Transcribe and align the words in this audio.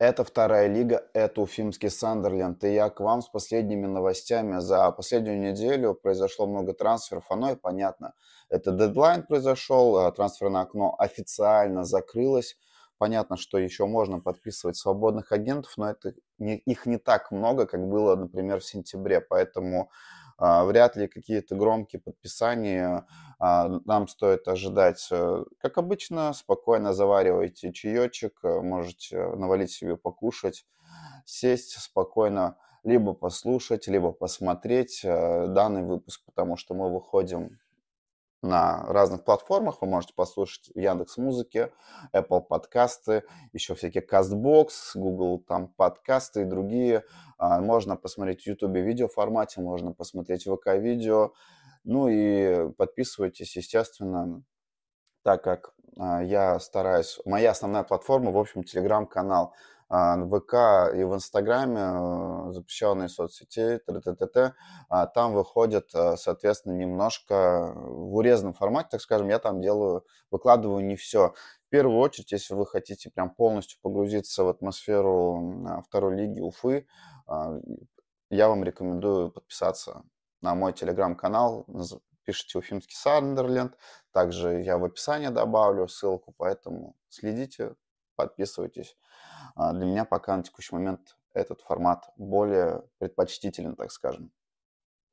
Это 0.00 0.24
вторая 0.24 0.66
лига, 0.66 1.06
это 1.12 1.42
Уфимский 1.42 1.90
Сандерленд. 1.90 2.64
И 2.64 2.72
я 2.72 2.88
к 2.88 3.00
вам 3.00 3.20
с 3.20 3.28
последними 3.28 3.86
новостями. 3.86 4.58
За 4.58 4.90
последнюю 4.92 5.38
неделю 5.38 5.92
произошло 5.92 6.46
много 6.46 6.72
трансферов, 6.72 7.26
оно 7.28 7.50
и 7.50 7.54
понятно. 7.54 8.14
Это 8.48 8.72
дедлайн 8.72 9.26
произошел, 9.26 9.98
а 9.98 10.10
трансферное 10.10 10.62
окно 10.62 10.96
официально 10.98 11.84
закрылось. 11.84 12.56
Понятно, 12.96 13.36
что 13.36 13.58
еще 13.58 13.84
можно 13.84 14.20
подписывать 14.20 14.78
свободных 14.78 15.32
агентов, 15.32 15.74
но 15.76 15.90
это 15.90 16.14
их 16.38 16.86
не 16.86 16.96
так 16.96 17.30
много, 17.30 17.66
как 17.66 17.86
было, 17.86 18.16
например, 18.16 18.60
в 18.60 18.64
сентябре. 18.64 19.20
Поэтому 19.20 19.90
вряд 20.40 20.96
ли 20.96 21.06
какие-то 21.06 21.54
громкие 21.54 22.00
подписания 22.00 23.06
а, 23.40 23.80
нам 23.86 24.06
стоит 24.06 24.46
ожидать. 24.48 25.08
Э, 25.10 25.44
как 25.58 25.78
обычно, 25.78 26.34
спокойно 26.34 26.92
заваривайте 26.92 27.72
чаечек, 27.72 28.38
э, 28.42 28.60
можете 28.60 29.18
навалить 29.34 29.70
себе 29.70 29.96
покушать, 29.96 30.66
сесть 31.24 31.80
спокойно, 31.80 32.58
либо 32.84 33.14
послушать, 33.14 33.86
либо 33.86 34.12
посмотреть 34.12 35.00
э, 35.04 35.46
данный 35.48 35.82
выпуск, 35.82 36.20
потому 36.26 36.58
что 36.58 36.74
мы 36.74 36.92
выходим 36.92 37.58
на 38.42 38.82
разных 38.86 39.24
платформах. 39.24 39.82
Вы 39.82 39.88
можете 39.88 40.14
послушать 40.14 40.70
Яндекс 40.74 41.18
Музыки, 41.18 41.70
Apple 42.14 42.40
подкасты, 42.40 43.24
еще 43.52 43.74
всякие 43.74 44.04
Castbox, 44.04 44.68
Google 44.94 45.40
там 45.40 45.68
подкасты 45.68 46.42
и 46.42 46.44
другие. 46.44 47.04
А, 47.38 47.60
можно 47.60 47.96
посмотреть 47.96 48.42
в 48.42 48.46
YouTube 48.46 48.76
видео 48.76 49.08
формате, 49.08 49.60
можно 49.60 49.92
посмотреть 49.92 50.44
ВК 50.44 50.74
видео. 50.76 51.32
Ну 51.84 52.08
и 52.08 52.70
подписывайтесь, 52.72 53.56
естественно, 53.56 54.42
так 55.22 55.42
как 55.42 55.72
а, 55.98 56.22
я 56.22 56.58
стараюсь. 56.60 57.18
Моя 57.24 57.50
основная 57.50 57.82
платформа, 57.82 58.30
в 58.30 58.38
общем, 58.38 58.64
телеграм-канал. 58.64 59.54
А, 59.92 60.16
ВК 60.24 60.94
и 60.94 61.02
в 61.02 61.14
Инстаграме, 61.16 61.80
э, 61.80 62.52
запрещенные 62.52 63.08
соцсети, 63.08 63.78
т 63.84 63.92
-т 63.92 64.00
-т 64.00 64.28
-т, 64.32 64.52
а 64.88 65.06
там 65.06 65.34
выходят, 65.34 65.92
э, 65.94 66.16
соответственно, 66.16 66.74
немножко 66.74 67.72
в 67.74 68.14
урезанном 68.14 68.54
формате, 68.54 68.90
так 68.92 69.00
скажем, 69.00 69.28
я 69.28 69.40
там 69.40 69.60
делаю, 69.60 70.04
выкладываю 70.30 70.86
не 70.86 70.94
все. 70.94 71.34
В 71.66 71.70
первую 71.70 71.98
очередь, 71.98 72.30
если 72.30 72.54
вы 72.54 72.66
хотите 72.66 73.10
прям 73.10 73.30
полностью 73.34 73.80
погрузиться 73.82 74.44
в 74.44 74.48
атмосферу 74.48 75.66
а, 75.68 75.82
второй 75.82 76.14
лиги 76.16 76.40
Уфы, 76.40 76.86
я 78.30 78.48
вам 78.48 78.62
рекомендую 78.64 79.32
подписаться 79.32 80.02
на 80.40 80.54
мой 80.54 80.72
телеграм-канал, 80.72 81.66
пишите 82.24 82.58
Уфимский 82.58 82.96
Сандерленд, 82.96 83.76
также 84.12 84.62
я 84.62 84.78
в 84.78 84.84
описании 84.84 85.28
добавлю 85.28 85.88
ссылку, 85.88 86.32
поэтому 86.36 86.94
следите, 87.08 87.74
подписывайтесь. 88.14 88.96
А, 89.54 89.72
для 89.72 89.86
меня 89.86 90.04
пока 90.04 90.36
на 90.36 90.42
текущий 90.42 90.74
момент 90.74 91.16
этот 91.32 91.60
формат 91.62 92.10
более 92.16 92.82
предпочтителен, 92.98 93.76
так 93.76 93.92
скажем. 93.92 94.32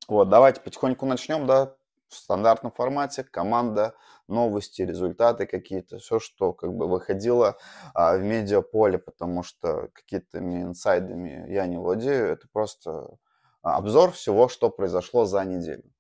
Вот, 0.08 0.30
давайте 0.30 0.62
потихоньку 0.62 1.06
начнем, 1.06 1.46
да, 1.46 1.76
в 2.08 2.16
стандартном 2.16 2.72
формате, 2.72 3.24
команда, 3.24 3.96
новости, 4.28 4.82
результаты 4.82 5.46
какие-то, 5.46 6.00
все, 6.00 6.20
что 6.20 6.54
как 6.54 6.74
бы 6.74 6.88
выходило 6.88 7.58
а, 7.94 8.16
в 8.18 8.22
медиаполе, 8.22 8.98
потому 8.98 9.44
что 9.44 9.90
какими-то 9.94 10.40
инсайдами 10.40 11.52
я 11.52 11.68
не 11.68 11.78
владею, 11.78 12.28
это 12.28 12.48
просто 12.52 13.18
обзор 13.62 14.12
всего, 14.12 14.48
что 14.48 14.70
произошло 14.70 15.26
за 15.26 15.44
неделю. 15.44 15.92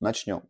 Начнем. 0.00 0.42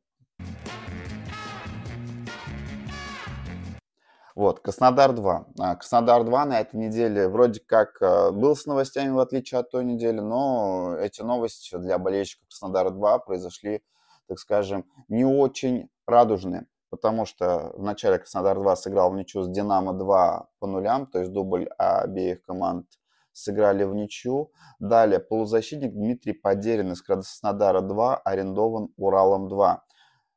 Вот, 4.35 4.61
Краснодар-2. 4.61 5.45
А, 5.59 5.77
Краснодар-2 5.77 6.45
на 6.45 6.61
этой 6.61 6.77
неделе 6.77 7.29
вроде 7.29 7.61
как 7.61 8.01
а, 8.01 8.31
был 8.31 8.55
с 8.55 8.67
новостями, 8.67 9.11
в 9.11 9.19
отличие 9.19 9.61
от 9.61 9.71
той 9.71 9.85
недели, 9.85 10.21
но 10.21 10.97
эти 10.99 11.23
новости 11.23 11.77
для 11.77 11.99
болельщиков 11.99 12.47
Краснодара-2 12.49 13.21
произошли, 13.27 13.83
так 14.29 14.39
скажем, 14.39 14.87
не 15.09 15.25
очень 15.25 15.89
радужные, 16.07 16.67
потому 16.91 17.27
что 17.27 17.73
в 17.75 17.83
начале 17.83 18.19
Краснодар-2 18.19 18.77
сыграл 18.77 19.11
в 19.11 19.17
ничью 19.17 19.43
с 19.43 19.49
Динамо-2 19.49 20.45
по 20.59 20.67
нулям, 20.67 21.07
то 21.07 21.19
есть 21.19 21.33
дубль 21.33 21.69
обеих 21.79 22.43
команд 22.43 22.87
сыграли 23.33 23.85
в 23.85 23.95
ничью. 23.95 24.53
Далее 24.79 25.19
полузащитник 25.21 25.93
Дмитрий 25.93 26.33
Подерин 26.33 26.93
из 26.93 27.03
Краснодара-2 27.03 28.21
арендован 28.25 28.93
Уралом-2. 28.99 29.79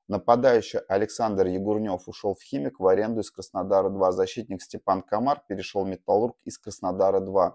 Нападающий 0.09 0.79
Александр 0.89 1.47
Егурнев 1.47 2.07
ушел 2.07 2.35
в 2.35 2.43
«Химик» 2.43 2.79
в 2.79 2.87
аренду 2.87 3.21
из 3.21 3.31
Краснодара-2. 3.31 4.11
Защитник 4.11 4.61
Степан 4.61 5.01
Комар 5.01 5.41
перешел 5.47 5.85
в 5.85 5.87
«Металлург» 5.87 6.35
из 6.43 6.59
Краснодара-2. 6.59 7.53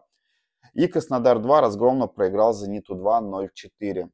И 0.75 0.87
Краснодар-2 0.87 1.61
разгромно 1.61 2.07
проиграл 2.07 2.55
«Зениту-2» 2.55 3.49
0-4. 3.81 4.11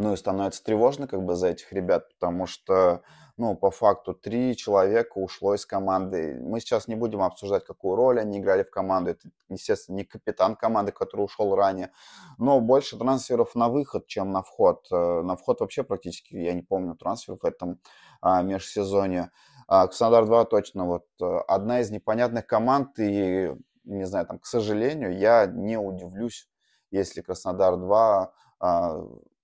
Ну 0.00 0.14
и 0.14 0.16
становится 0.16 0.64
тревожно 0.64 1.06
как 1.06 1.22
бы 1.22 1.34
за 1.34 1.48
этих 1.48 1.74
ребят, 1.74 2.08
потому 2.14 2.46
что 2.46 3.02
ну, 3.36 3.54
по 3.54 3.70
факту, 3.70 4.14
три 4.14 4.56
человека 4.56 5.18
ушло 5.18 5.54
из 5.54 5.66
команды. 5.66 6.38
Мы 6.42 6.60
сейчас 6.60 6.88
не 6.88 6.94
будем 6.94 7.20
обсуждать, 7.20 7.66
какую 7.66 7.96
роль 7.96 8.18
они 8.18 8.38
играли 8.38 8.62
в 8.62 8.70
команду. 8.70 9.10
Это, 9.10 9.28
естественно, 9.50 9.96
не 9.96 10.04
капитан 10.04 10.56
команды, 10.56 10.92
который 10.92 11.22
ушел 11.22 11.54
ранее. 11.54 11.90
Но 12.38 12.60
больше 12.60 12.98
трансферов 12.98 13.54
на 13.54 13.68
выход, 13.68 14.06
чем 14.06 14.30
на 14.30 14.42
вход. 14.42 14.86
Э, 14.90 15.20
на 15.22 15.36
вход 15.36 15.60
вообще 15.60 15.82
практически, 15.82 16.34
я 16.34 16.54
не 16.54 16.62
помню, 16.62 16.96
трансферов 16.96 17.40
в 17.42 17.46
этом 17.46 17.78
а, 18.22 18.42
межсезонье. 18.42 19.30
А, 19.68 19.86
Краснодар-2 19.86 20.46
точно 20.46 20.86
вот 20.86 21.06
э, 21.20 21.24
одна 21.46 21.80
из 21.80 21.90
непонятных 21.90 22.46
команд. 22.46 22.98
И, 22.98 23.54
не 23.84 24.04
знаю, 24.04 24.26
там, 24.26 24.38
к 24.38 24.46
сожалению, 24.46 25.16
я 25.18 25.46
не 25.46 25.78
удивлюсь, 25.78 26.48
если 26.90 27.20
Краснодар-2 27.20 28.28
а, 28.60 29.00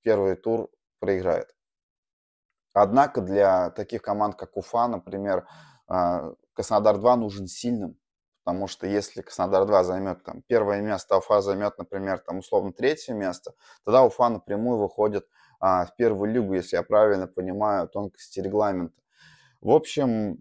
первый 0.07 0.37
тур 0.37 0.71
проиграет. 1.01 1.53
Однако 2.73 3.21
для 3.21 3.71
таких 3.71 4.03
команд, 4.03 4.37
как 4.37 4.57
Уфа, 4.57 4.87
например, 4.87 5.49
а, 5.89 6.33
Краснодар-2 6.55 7.17
нужен 7.17 7.49
сильным, 7.49 7.99
потому 8.45 8.69
что 8.69 8.87
если 8.87 9.21
Краснодар-2 9.21 9.83
займет 9.83 10.23
там 10.23 10.43
первое 10.47 10.81
место, 10.81 11.17
а 11.17 11.19
Уфа 11.19 11.41
займет, 11.41 11.77
например, 11.79 12.21
там 12.21 12.39
условно 12.39 12.73
третье 12.73 13.15
место, 13.15 13.55
тогда 13.85 14.05
Уфа 14.05 14.29
напрямую 14.29 14.79
выходит 14.79 15.27
а, 15.59 15.87
в 15.87 15.97
первую 15.97 16.33
лигу, 16.33 16.55
если 16.55 16.77
я 16.77 16.85
правильно 16.85 17.27
понимаю 17.27 17.89
тонкости 17.89 18.39
регламента. 18.39 19.03
В 19.61 19.71
общем, 19.71 20.39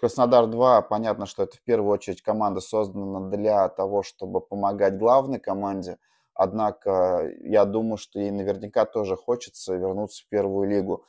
Краснодар-2, 0.00 0.82
понятно, 0.88 1.26
что 1.26 1.44
это 1.44 1.56
в 1.56 1.62
первую 1.62 1.92
очередь 1.92 2.22
команда 2.22 2.60
создана 2.60 3.30
для 3.30 3.68
того, 3.68 4.02
чтобы 4.02 4.40
помогать 4.40 4.98
главной 4.98 5.38
команде, 5.38 5.98
однако 6.36 7.32
я 7.40 7.64
думаю, 7.64 7.96
что 7.96 8.20
ей 8.20 8.30
наверняка 8.30 8.84
тоже 8.84 9.16
хочется 9.16 9.74
вернуться 9.74 10.24
в 10.24 10.28
первую 10.28 10.68
лигу. 10.68 11.04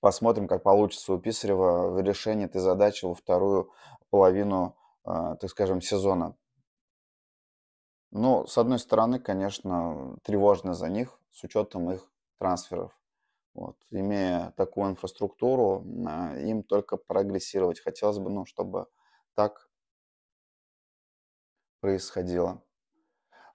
Посмотрим, 0.00 0.46
как 0.46 0.62
получится 0.62 1.12
у 1.12 1.18
Писарева 1.18 1.90
в 1.90 2.00
решении 2.00 2.46
этой 2.46 2.60
задачи 2.60 3.04
во 3.04 3.14
вторую 3.14 3.72
половину, 4.10 4.76
а, 5.04 5.36
так 5.36 5.50
скажем, 5.50 5.80
сезона. 5.80 6.36
Ну, 8.12 8.46
с 8.46 8.56
одной 8.56 8.78
стороны, 8.78 9.18
конечно, 9.18 10.16
тревожно 10.22 10.74
за 10.74 10.88
них 10.88 11.18
с 11.32 11.44
учетом 11.44 11.90
их 11.90 12.10
трансферов. 12.38 12.98
Вот. 13.54 13.76
Имея 13.90 14.52
такую 14.56 14.90
инфраструктуру, 14.90 15.84
а, 16.06 16.36
им 16.36 16.62
только 16.62 16.96
прогрессировать. 16.96 17.80
Хотелось 17.80 18.18
бы, 18.18 18.30
ну, 18.30 18.46
чтобы 18.46 18.86
так 19.34 19.68
происходило. 21.80 22.62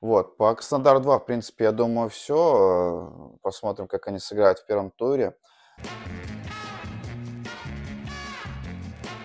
Вот, 0.06 0.38
по 0.38 0.54
Краснодар 0.54 1.00
2, 1.00 1.18
в 1.18 1.26
принципе, 1.26 1.64
я 1.64 1.72
думаю, 1.72 2.10
все. 2.10 3.40
Посмотрим, 3.42 3.88
как 3.88 4.08
они 4.08 4.20
сыграют 4.20 4.60
в 4.60 4.66
первом 4.68 4.92
туре. 4.92 5.36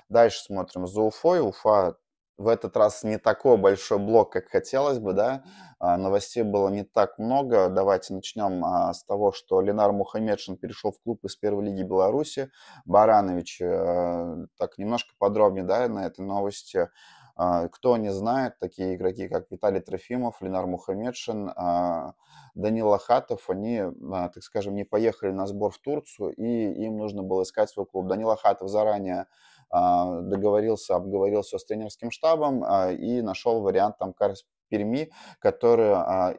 Дальше 0.09 0.43
смотрим 0.43 0.87
за 0.87 1.01
Уфой. 1.01 1.39
Уфа 1.39 1.97
в 2.35 2.47
этот 2.47 2.75
раз 2.75 3.03
не 3.03 3.19
такой 3.19 3.57
большой 3.57 3.99
блок, 3.99 4.31
как 4.31 4.49
хотелось 4.49 4.97
бы, 4.97 5.13
да. 5.13 5.43
А, 5.77 5.97
новостей 5.97 6.41
было 6.41 6.69
не 6.69 6.83
так 6.83 7.19
много. 7.19 7.69
Давайте 7.69 8.15
начнем 8.15 8.65
а, 8.65 8.91
с 8.91 9.03
того, 9.03 9.31
что 9.33 9.61
Ленар 9.61 9.91
Мухаммедшин 9.91 10.57
перешел 10.57 10.91
в 10.91 10.99
клуб 11.03 11.23
из 11.23 11.35
первой 11.35 11.65
лиги 11.65 11.83
Беларуси. 11.83 12.49
Баранович, 12.85 13.61
э, 13.61 14.47
так 14.57 14.79
немножко 14.79 15.13
подробнее, 15.19 15.63
да, 15.63 15.87
на 15.87 16.07
этой 16.07 16.25
новости. 16.25 16.89
А, 17.35 17.67
кто 17.67 17.97
не 17.97 18.11
знает, 18.11 18.59
такие 18.59 18.95
игроки, 18.95 19.27
как 19.27 19.49
Виталий 19.49 19.81
Трофимов, 19.81 20.41
Ленар 20.41 20.67
Мухаммедшин, 20.67 21.51
а, 21.55 22.13
Данила 22.55 22.97
Хатов, 22.97 23.49
они, 23.49 23.79
а, 23.79 24.29
так 24.29 24.43
скажем, 24.43 24.75
не 24.75 24.83
поехали 24.83 25.31
на 25.31 25.47
сбор 25.47 25.71
в 25.71 25.79
Турцию, 25.79 26.33
и 26.33 26.85
им 26.85 26.97
нужно 26.97 27.23
было 27.23 27.43
искать 27.43 27.69
свой 27.69 27.85
клуб. 27.85 28.07
Данила 28.07 28.35
Хатов 28.35 28.69
заранее 28.69 29.27
договорился, 29.73 30.97
обговорился 30.97 31.57
с 31.57 31.63
тренерским 31.63 32.11
штабом 32.11 32.61
и 32.91 33.21
нашел 33.21 33.61
вариант 33.61 33.97
там 33.99 34.11
Карс 34.11 34.45
Перми, 34.67 35.13
который 35.39 35.91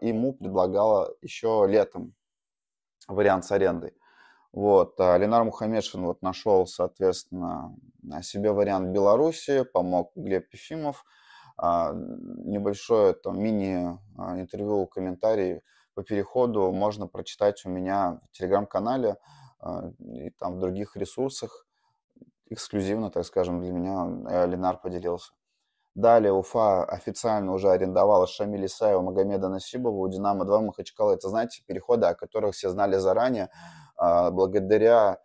ему 0.06 0.34
предлагала 0.34 1.14
еще 1.22 1.64
летом 1.66 2.14
вариант 3.08 3.46
с 3.46 3.52
арендой. 3.52 3.94
Вот, 4.52 5.00
а 5.00 5.16
Ленар 5.16 5.44
Мухаммедшин 5.44 6.04
вот 6.04 6.20
нашел, 6.20 6.66
соответственно, 6.66 7.74
себе 8.22 8.52
вариант 8.52 8.90
Беларуси, 8.90 9.64
помог 9.64 10.12
Глеб 10.14 10.52
Ефимов. 10.52 11.04
а, 11.56 11.92
небольшое 11.94 13.14
там 13.14 13.40
мини-интервью, 13.40 14.86
комментарий 14.86 15.62
по 15.94 16.02
переходу 16.02 16.72
можно 16.72 17.06
прочитать 17.06 17.64
у 17.66 17.70
меня 17.70 18.20
в 18.30 18.36
телеграм-канале 18.36 19.16
и 20.00 20.30
там 20.30 20.56
в 20.56 20.60
других 20.60 20.96
ресурсах. 20.96 21.66
Эксклюзивно, 22.46 23.10
так 23.10 23.24
скажем, 23.24 23.60
для 23.60 23.70
меня 23.70 24.46
Ленар 24.46 24.78
поделился. 24.78 25.32
Далее 25.94 26.32
Уфа 26.32 26.84
официально 26.84 27.52
уже 27.52 27.70
арендовала 27.70 28.26
Шамиля 28.26 28.66
Исаева, 28.66 29.02
Магомеда 29.02 29.48
Насибова 29.48 29.94
у 29.94 30.08
Динамо-2 30.08 30.60
Махачкала. 30.62 31.12
Это, 31.12 31.28
знаете, 31.28 31.62
переходы, 31.66 32.06
о 32.06 32.14
которых 32.14 32.54
все 32.54 32.70
знали 32.70 32.96
заранее. 32.96 33.50
Благодаря 34.02 35.18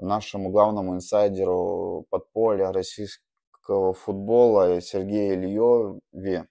нашему 0.00 0.50
главному 0.50 0.96
инсайдеру 0.96 2.06
подполья 2.10 2.72
российского 2.72 3.92
футбола 3.92 4.80
Сергею 4.80 5.34
Ильеве, 5.36 6.48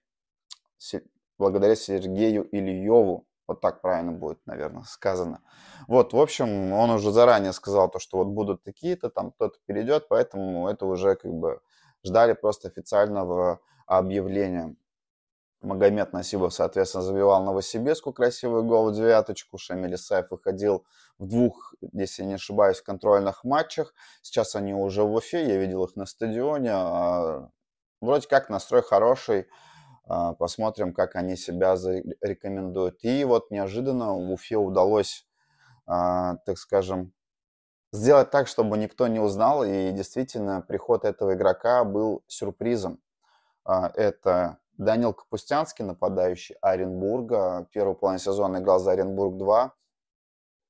благодаря 1.38 1.76
Сергею 1.76 2.48
Ильеву, 2.56 3.28
вот 3.46 3.60
так 3.60 3.82
правильно 3.82 4.14
будет, 4.14 4.40
наверное, 4.46 4.84
сказано. 4.84 5.42
Вот, 5.90 6.14
в 6.14 6.20
общем, 6.20 6.72
он 6.72 6.92
уже 6.92 7.12
заранее 7.12 7.52
сказал 7.52 7.92
то, 7.92 8.00
что 8.00 8.20
вот 8.20 8.28
будут 8.28 8.64
такие-то, 8.64 9.10
там 9.10 9.32
кто-то 9.32 9.60
перейдет, 9.66 10.08
поэтому 10.08 10.70
это 10.70 10.86
уже 10.86 11.16
как 11.16 11.34
бы 11.34 11.60
ждали 12.06 12.34
просто 12.34 12.70
официального 12.70 13.60
объявления. 13.86 14.78
Магомед 15.66 16.14
Насибов, 16.14 16.54
соответственно, 16.54 17.04
забивал 17.04 17.44
Новосибирску 17.44 18.14
красивый 18.14 18.62
гол 18.62 18.92
в 18.92 18.96
девяточку. 18.96 19.58
Шамиль 19.58 19.96
Исаев 19.96 20.30
выходил 20.30 20.86
в 21.18 21.28
двух, 21.28 21.74
если 21.92 22.24
не 22.24 22.36
ошибаюсь, 22.36 22.82
контрольных 22.82 23.44
матчах. 23.44 23.94
Сейчас 24.22 24.56
они 24.56 24.74
уже 24.74 25.04
в 25.04 25.14
Уфе, 25.14 25.44
я 25.48 25.58
видел 25.58 25.84
их 25.84 25.96
на 25.96 26.06
стадионе. 26.06 26.72
А, 26.72 27.50
вроде 28.00 28.28
как 28.28 28.50
настрой 28.50 28.84
хороший. 28.84 29.48
А, 30.08 30.34
посмотрим, 30.34 30.94
как 30.94 31.16
они 31.16 31.36
себя 31.36 31.76
зарекомендуют. 31.76 33.04
И 33.04 33.24
вот 33.24 33.50
неожиданно 33.50 34.14
в 34.14 34.32
Уфе 34.32 34.58
удалось, 34.58 35.28
а, 35.88 36.36
так 36.46 36.60
скажем, 36.60 37.12
сделать 37.92 38.30
так, 38.30 38.48
чтобы 38.48 38.78
никто 38.78 39.08
не 39.08 39.20
узнал. 39.20 39.64
И 39.64 39.92
действительно, 39.92 40.62
приход 40.62 41.06
этого 41.06 41.34
игрока 41.34 41.84
был 41.84 42.24
сюрпризом. 42.28 43.00
Это 43.66 44.60
Данил 44.78 45.14
Капустянский, 45.14 45.86
нападающий 45.86 46.56
Оренбурга. 46.62 47.68
Первый 47.72 47.96
план 47.96 48.20
сезона 48.20 48.58
играл 48.58 48.80
за 48.80 48.92
Оренбург-2. 48.92 49.72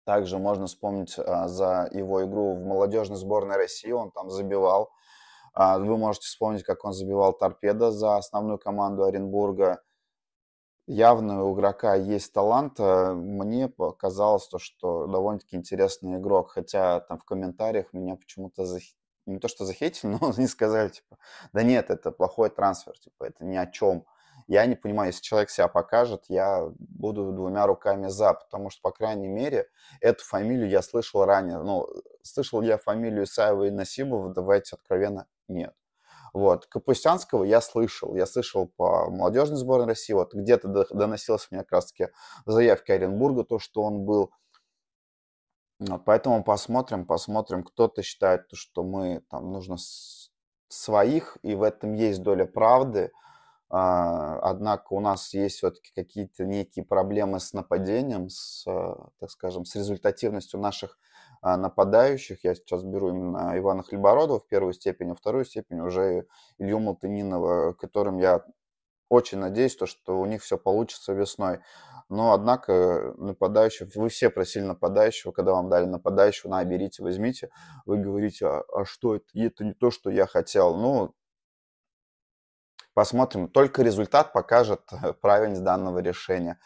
Также 0.05 0.37
можно 0.37 0.67
вспомнить 0.67 1.17
а, 1.17 1.47
за 1.47 1.89
его 1.91 2.23
игру 2.23 2.53
в 2.53 2.63
молодежной 2.63 3.17
сборной 3.17 3.57
России. 3.57 3.91
Он 3.91 4.11
там 4.11 4.29
забивал. 4.29 4.91
А, 5.53 5.79
вы 5.79 5.97
можете 5.97 6.27
вспомнить, 6.27 6.63
как 6.63 6.85
он 6.85 6.93
забивал 6.93 7.33
торпеда 7.33 7.91
за 7.91 8.17
основную 8.17 8.59
команду 8.59 9.03
Оренбурга. 9.03 9.81
Явно 10.85 11.43
у 11.45 11.55
игрока 11.55 11.95
есть 11.95 12.31
талант. 12.31 12.75
А, 12.79 13.13
мне 13.15 13.67
показалось 13.67 14.47
то, 14.47 14.59
что 14.59 15.07
довольно-таки 15.07 15.55
интересный 15.55 16.17
игрок. 16.17 16.51
Хотя 16.51 16.99
там 16.99 17.17
в 17.17 17.23
комментариях 17.23 17.91
меня 17.91 18.15
почему-то 18.15 18.65
не 19.25 19.39
то 19.39 19.47
что 19.47 19.65
захейтили, 19.65 20.11
но 20.21 20.33
они 20.35 20.47
сказали, 20.47 20.89
типа, 20.89 21.17
да 21.53 21.63
нет, 21.63 21.89
это 21.89 22.11
плохой 22.11 22.49
трансфер, 22.49 22.97
типа, 22.97 23.25
это 23.25 23.45
ни 23.45 23.55
о 23.55 23.67
чем. 23.67 24.05
Я 24.47 24.65
не 24.65 24.75
понимаю, 24.75 25.09
если 25.09 25.21
человек 25.21 25.49
себя 25.49 25.67
покажет, 25.67 26.25
я 26.27 26.67
буду 26.77 27.31
двумя 27.31 27.65
руками 27.65 28.07
за, 28.07 28.33
потому 28.33 28.69
что, 28.69 28.81
по 28.81 28.91
крайней 28.91 29.27
мере, 29.27 29.67
эту 30.01 30.23
фамилию 30.23 30.69
я 30.69 30.81
слышал 30.81 31.25
ранее. 31.25 31.57
Ну, 31.59 31.87
слышал 32.21 32.61
я 32.61 32.77
фамилию 32.77 33.23
Исаева 33.23 33.63
и 33.63 33.71
Насибова, 33.71 34.33
давайте 34.33 34.75
откровенно, 34.75 35.25
нет. 35.47 35.73
Вот. 36.35 36.65
Капустянского 36.65 37.45
я 37.45 37.61
слышал. 37.61 38.13
Я 38.13 38.25
слышал 38.25 38.67
по 38.67 39.09
молодежной 39.09 39.57
сборной 39.57 39.87
России. 39.87 40.11
Вот 40.11 40.33
где-то 40.33 40.67
доносилось 40.91 41.47
мне 41.49 41.61
как 41.61 41.71
раз-таки 41.71 42.09
заявки 42.45 42.91
Оренбурга, 42.91 43.45
то, 43.45 43.57
что 43.57 43.81
он 43.81 44.03
был 44.03 44.31
Поэтому 46.05 46.43
посмотрим, 46.43 47.05
посмотрим. 47.05 47.63
Кто-то 47.63 48.01
считает, 48.01 48.45
что 48.53 48.83
мы 48.83 49.21
там 49.29 49.51
нужно 49.51 49.77
своих, 50.69 51.37
и 51.43 51.55
в 51.55 51.63
этом 51.63 51.93
есть 51.93 52.21
доля 52.21 52.45
правды. 52.45 53.11
А, 53.69 54.39
однако 54.39 54.93
у 54.93 54.99
нас 54.99 55.33
есть 55.33 55.57
все-таки 55.57 55.91
какие-то 55.95 56.45
некие 56.45 56.85
проблемы 56.85 57.39
с 57.39 57.51
нападением, 57.51 58.29
с, 58.29 58.63
так 59.19 59.31
скажем, 59.31 59.65
с 59.65 59.75
результативностью 59.75 60.59
наших 60.59 60.97
а, 61.41 61.57
нападающих. 61.57 62.43
Я 62.43 62.55
сейчас 62.55 62.83
беру 62.83 63.09
именно 63.09 63.57
Ивана 63.57 63.83
Хлебородова 63.83 64.39
в 64.39 64.47
первую 64.47 64.73
степень, 64.73 65.11
а 65.11 65.15
вторую 65.15 65.45
степень 65.45 65.79
уже 65.79 66.27
Илью 66.57 66.79
Малтынинова, 66.79 67.73
которым 67.73 68.19
я 68.19 68.45
очень 69.09 69.39
надеюсь, 69.39 69.75
то, 69.75 69.85
что 69.85 70.19
у 70.19 70.25
них 70.25 70.41
все 70.41 70.57
получится 70.57 71.13
весной. 71.13 71.59
Но, 72.07 72.33
однако, 72.33 73.13
нападающий, 73.17 73.89
вы 73.95 74.09
все 74.09 74.29
просили 74.29 74.63
нападающего, 74.63 75.31
когда 75.31 75.53
вам 75.53 75.69
дали 75.69 75.85
нападающего, 75.85 76.51
на, 76.51 76.63
берите, 76.63 77.01
возьмите, 77.01 77.49
вы 77.85 77.97
говорите, 77.97 78.45
а, 78.47 78.63
а 78.73 78.85
что 78.85 79.15
это? 79.15 79.25
Это 79.33 79.63
не 79.63 79.73
то, 79.73 79.89
что 79.89 80.11
я 80.11 80.27
хотел. 80.27 80.75
Ну, 80.75 81.15
посмотрим. 82.93 83.47
Только 83.47 83.81
результат 83.81 84.33
покажет 84.33 84.81
правильность 85.21 85.63
данного 85.63 85.99
решения. 85.99 86.59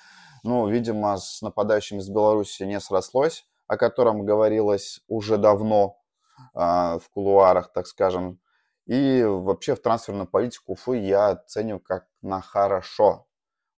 Ну, 0.44 0.68
видимо, 0.68 1.18
с 1.18 1.42
нападающим 1.42 2.00
из 2.00 2.10
Беларуси 2.10 2.64
не 2.64 2.80
срослось, 2.80 3.46
о 3.68 3.78
котором 3.78 4.26
говорилось 4.26 5.02
уже 5.08 5.38
давно 5.38 5.98
э, 6.54 6.60
в 6.60 7.04
кулуарах, 7.14 7.72
так 7.72 7.88
скажем. 7.88 8.40
И 8.86 9.24
вообще 9.24 9.76
в 9.76 9.82
трансферную 9.82 10.28
политику 10.28 10.74
Уфы 10.74 10.98
я 10.98 11.30
оцениваю 11.30 11.80
как 11.80 12.08
на 12.22 12.42
хорошо. 12.42 13.29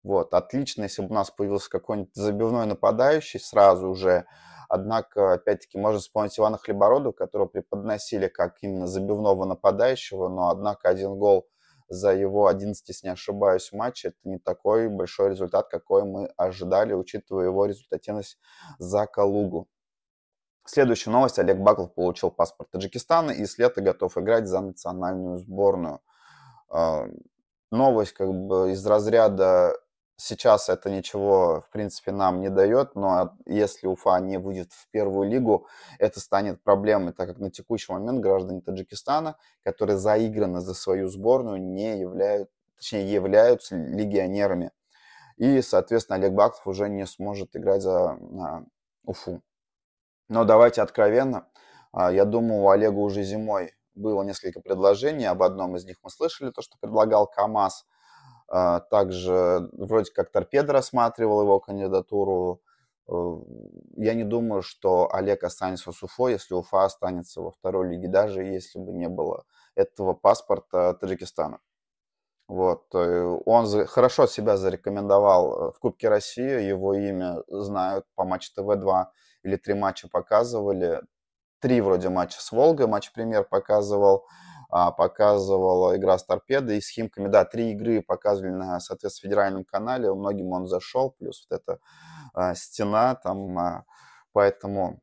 Вот, 0.04 0.34
отлично, 0.34 0.84
если 0.84 1.04
бы 1.04 1.10
у 1.10 1.14
нас 1.14 1.30
появился 1.30 1.70
какой-нибудь 1.70 2.16
забивной 2.16 2.66
нападающий 2.66 3.40
сразу 3.40 3.90
уже. 3.90 4.26
Однако, 4.68 5.34
опять-таки, 5.34 5.78
можно 5.78 6.00
вспомнить 6.00 6.40
Ивана 6.40 6.58
Хлебородова, 6.58 7.12
которого 7.12 7.48
преподносили 7.48 8.28
как 8.28 8.58
именно 8.62 8.88
забивного 8.88 9.46
нападающего, 9.46 10.30
но, 10.30 10.50
однако, 10.50 10.90
один 10.90 11.16
гол 11.18 11.48
за 11.90 12.14
его 12.14 12.48
11, 12.48 12.88
если 12.88 13.08
не 13.08 13.14
ошибаюсь, 13.14 13.74
матче, 13.74 14.10
это 14.10 14.18
не 14.24 14.40
такой 14.40 14.88
большой 14.88 15.32
результат, 15.32 15.68
какой 15.68 16.06
мы 16.06 16.28
ожидали, 16.38 16.94
учитывая 16.94 17.46
его 17.46 17.66
результативность 17.66 18.40
за 18.80 19.06
Калугу. 19.08 19.68
Следующая 20.66 21.10
новость. 21.10 21.38
Олег 21.38 21.58
Баклов 21.58 21.94
получил 21.94 22.32
паспорт 22.32 22.72
Таджикистана 22.72 23.32
и 23.32 23.46
с 23.46 23.58
лета 23.58 23.82
готов 23.82 24.18
играть 24.18 24.48
за 24.48 24.62
национальную 24.62 25.38
сборную. 25.38 26.00
А, 26.70 27.08
новость 27.72 28.14
как 28.14 28.32
бы 28.32 28.72
из 28.72 28.86
разряда 28.86 29.76
сейчас 30.22 30.70
это 30.70 30.90
ничего, 30.90 31.62
в 31.62 31.70
принципе, 31.70 32.12
нам 32.12 32.42
не 32.42 32.50
дает, 32.50 32.96
но 32.96 33.36
если 33.46 33.88
Уфа 33.88 34.20
не 34.20 34.38
выйдет 34.38 34.72
в 34.72 34.90
первую 34.92 35.30
лигу, 35.30 35.68
это 36.00 36.20
станет 36.20 36.64
проблемой, 36.64 37.14
так 37.14 37.28
как 37.28 37.40
на 37.40 37.50
текущий 37.50 37.92
момент 37.92 38.22
граждане 38.22 38.62
Таджикистана, 38.62 39.38
которые 39.64 39.98
заиграны 39.98 40.62
за 40.62 40.74
свою 40.74 41.08
сборную, 41.08 41.62
не 41.62 42.00
являются, 42.00 42.54
точнее, 42.78 43.12
являются 43.12 43.76
легионерами. 43.76 44.72
И, 45.38 45.62
соответственно, 45.62 46.18
Олег 46.18 46.34
Баклов 46.34 46.68
уже 46.68 46.88
не 46.88 47.06
сможет 47.08 47.56
играть 47.56 47.82
за 47.82 48.18
Уфу. 49.04 49.42
Но 50.30 50.46
давайте 50.46 50.82
откровенно. 50.82 51.48
А, 51.92 52.12
я 52.12 52.26
думаю, 52.26 52.62
у 52.62 52.70
Олега 52.70 52.98
уже 52.98 53.24
зимой 53.24 53.74
было 53.96 54.24
несколько 54.24 54.62
предложений. 54.62 55.26
Об 55.26 55.44
одном 55.44 55.76
из 55.76 55.86
них 55.86 55.98
мы 56.04 56.10
слышали, 56.10 56.52
то, 56.52 56.62
что 56.62 56.78
предлагал 56.80 57.28
КАМАЗ. 57.28 57.86
А, 58.54 58.82
также 58.82 59.70
вроде 59.72 60.12
как 60.12 60.30
Торпедо 60.30 60.74
рассматривал 60.74 61.42
его 61.42 61.62
кандидатуру. 61.62 62.62
Э, 63.08 63.14
я 63.96 64.14
не 64.14 64.26
думаю, 64.26 64.62
что 64.62 65.10
Олег 65.14 65.46
останется 65.46 65.94
с 65.94 66.04
Уфой, 66.04 66.34
если 66.34 66.54
Уфа 66.54 66.84
останется 66.84 67.40
во 67.42 67.52
второй 67.52 67.88
лиге, 67.92 68.10
даже 68.10 68.44
если 68.44 68.78
бы 68.78 68.92
не 68.92 69.08
было 69.08 69.46
этого 69.76 70.14
паспорта 70.14 70.94
Таджикистана. 70.96 71.62
Вот. 72.50 72.94
Э, 72.94 73.38
он 73.46 73.88
хорошо 73.88 74.28
себя 74.28 74.58
зарекомендовал 74.58 75.70
э, 75.70 75.72
в 75.72 75.80
Кубке 75.80 76.10
России, 76.10 76.62
его 76.62 76.94
имя 76.94 77.44
знают 77.48 78.06
по 78.16 78.26
Матч 78.26 78.52
ТВ-2 78.52 79.06
или 79.44 79.56
три 79.56 79.76
матча 79.76 80.10
показывали. 80.10 81.02
Три 81.62 81.80
вроде 81.80 82.10
матча 82.10 82.42
с 82.42 82.52
Волгой, 82.52 82.88
матч-премьер 82.88 83.46
показывал, 83.46 84.26
а, 84.26 84.32
показывала 84.72 85.98
игра 85.98 86.18
с 86.18 86.24
торпедой 86.24 86.78
и 86.78 86.82
с 86.82 86.90
Химками. 86.90 87.28
Да, 87.28 87.44
три 87.46 87.72
игры 87.72 88.02
показывали 88.02 88.52
на, 88.52 88.80
соответственно, 88.80 89.30
федеральном 89.30 89.66
канале, 89.66 90.14
многим 90.14 90.52
он 90.54 90.68
зашел, 90.68 91.12
плюс 91.12 91.46
вот 91.50 91.60
эта 91.60 91.80
а, 92.34 92.56
стена 92.56 93.16
там, 93.16 93.58
а, 93.60 93.86
поэтому 94.32 95.02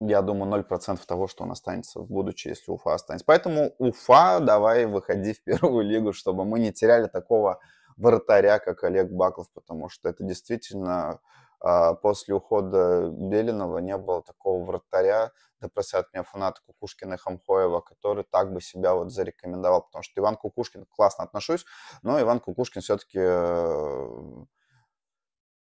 я 0.00 0.22
думаю, 0.22 0.62
0% 0.62 1.04
того, 1.06 1.26
что 1.26 1.44
он 1.44 1.50
останется 1.50 2.00
в 2.00 2.08
будущем, 2.08 2.50
если 2.50 2.70
Уфа 2.70 2.94
останется. 2.94 3.24
Поэтому 3.26 3.74
Уфа, 3.78 4.40
давай 4.40 4.86
выходи 4.86 5.32
в 5.32 5.42
первую 5.42 5.84
лигу, 5.84 6.12
чтобы 6.12 6.44
мы 6.44 6.60
не 6.60 6.72
теряли 6.72 7.08
такого 7.08 7.60
вратаря, 7.96 8.58
как 8.60 8.84
Олег 8.84 9.10
Баклов, 9.10 9.50
потому 9.52 9.88
что 9.88 10.08
это 10.08 10.22
действительно 10.24 11.10
а, 11.10 11.20
после 11.60 12.34
ухода 12.34 13.10
Белинова 13.10 13.78
не 13.78 13.96
было 13.96 14.22
такого 14.22 14.64
вратаря, 14.64 15.32
да 15.60 15.68
просят 15.68 16.06
меня 16.12 16.22
фанаты 16.22 16.60
Кукушкина 16.66 17.14
и 17.14 17.16
Хамхоева, 17.16 17.80
который 17.80 18.24
так 18.24 18.52
бы 18.52 18.60
себя 18.60 18.94
вот 18.94 19.10
зарекомендовал, 19.10 19.82
потому 19.82 20.02
что 20.02 20.20
Иван 20.20 20.36
Кукушкин, 20.36 20.86
классно 20.86 21.24
отношусь, 21.24 21.64
но 22.02 22.20
Иван 22.20 22.40
Кукушкин 22.40 22.80
все-таки 22.80 23.18
э, 23.20 24.44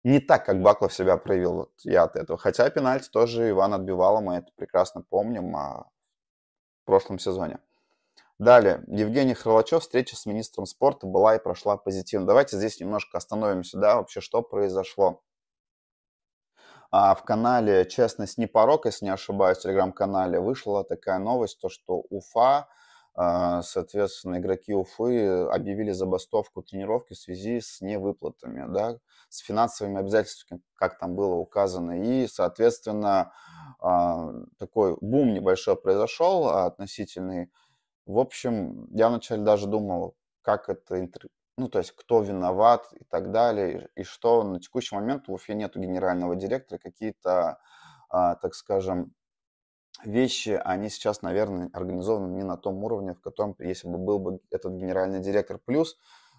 не 0.05 0.21
так, 0.21 0.45
как 0.45 0.61
Баклов 0.61 0.93
себя 0.93 1.17
проявил, 1.17 1.55
вот 1.55 1.73
я 1.83 2.05
от 2.05 2.17
этого. 2.17 2.39
Хотя 2.39 2.69
пенальти 2.71 3.09
тоже 3.09 3.51
Иван 3.51 3.75
отбивал, 3.75 4.21
мы 4.21 4.37
это 4.37 4.53
прекрасно 4.55 5.03
помним 5.03 5.57
а, 5.57 5.91
в 6.83 6.85
прошлом 6.85 7.19
сезоне. 7.19 7.59
Далее, 8.39 8.85
Евгений 8.87 9.35
Хролачев, 9.35 9.83
встреча 9.83 10.17
с 10.17 10.27
министром 10.27 10.67
спорта 10.67 11.07
была 11.07 11.37
и 11.37 11.43
прошла 11.43 11.77
позитивно. 11.77 12.27
Давайте 12.27 12.59
здесь 12.59 12.81
немножко 12.81 13.17
остановимся, 13.17 13.79
да, 13.79 13.97
вообще, 13.97 14.21
что 14.21 14.43
произошло. 14.43 15.23
А 16.97 17.17
в 17.17 17.25
канале 17.25 17.87
«Честность 17.87 18.39
не 18.39 18.47
порок», 18.47 18.87
если 18.87 19.07
не 19.07 19.11
ошибаюсь, 19.11 19.59
в 19.59 19.63
телеграм-канале 19.63 20.39
вышла 20.39 20.85
такая 20.85 21.19
новость, 21.19 21.59
то 21.59 21.69
что 21.69 22.05
Уфа, 22.09 22.69
а, 23.17 23.63
соответственно, 23.63 24.39
игроки 24.39 24.73
Уфы 24.73 25.27
объявили 25.51 25.91
забастовку 25.91 26.63
тренировки 26.63 27.15
в 27.15 27.19
связи 27.19 27.61
с 27.61 27.81
невыплатами, 27.81 28.73
да, 28.73 28.99
с 29.29 29.39
финансовыми 29.39 29.99
обязательствами, 29.99 30.63
как 30.77 30.97
там 31.01 31.17
было 31.17 31.35
указано. 31.35 32.01
И, 32.01 32.29
соответственно, 32.29 33.33
а, 33.81 34.31
такой 34.61 34.97
бум 35.01 35.35
небольшой 35.35 35.75
произошел 35.75 36.47
относительный. 36.49 37.51
В 38.07 38.21
общем, 38.21 38.87
я 38.95 39.09
вначале 39.09 39.43
даже 39.43 39.67
думал, 39.67 40.15
как 40.43 40.69
это 40.69 41.03
ну, 41.57 41.69
то 41.69 41.79
есть 41.79 41.93
кто 41.93 42.21
виноват 42.21 42.93
и 42.99 43.05
так 43.05 43.31
далее, 43.31 43.89
и, 43.95 44.03
что 44.03 44.43
на 44.43 44.61
текущий 44.61 44.95
момент 44.95 45.29
в 45.29 45.33
Уфе 45.33 45.55
нету 45.55 45.81
генерального 45.81 46.37
директора, 46.37 46.79
какие-то, 46.79 47.59
а, 48.09 48.35
так 48.37 48.55
скажем, 48.55 49.15
вещи, 50.05 50.61
они 50.65 50.89
сейчас, 50.91 51.23
наверное, 51.23 51.71
организованы 51.73 52.35
не 52.35 52.43
на 52.43 52.57
том 52.57 52.83
уровне, 52.85 53.15
в 53.15 53.21
котором, 53.21 53.55
если 53.59 53.89
бы 53.89 53.99
был 53.99 54.19
бы 54.19 54.41
этот 54.51 54.75
генеральный 54.75 55.21
директор. 55.21 55.59
Плюс 55.59 55.97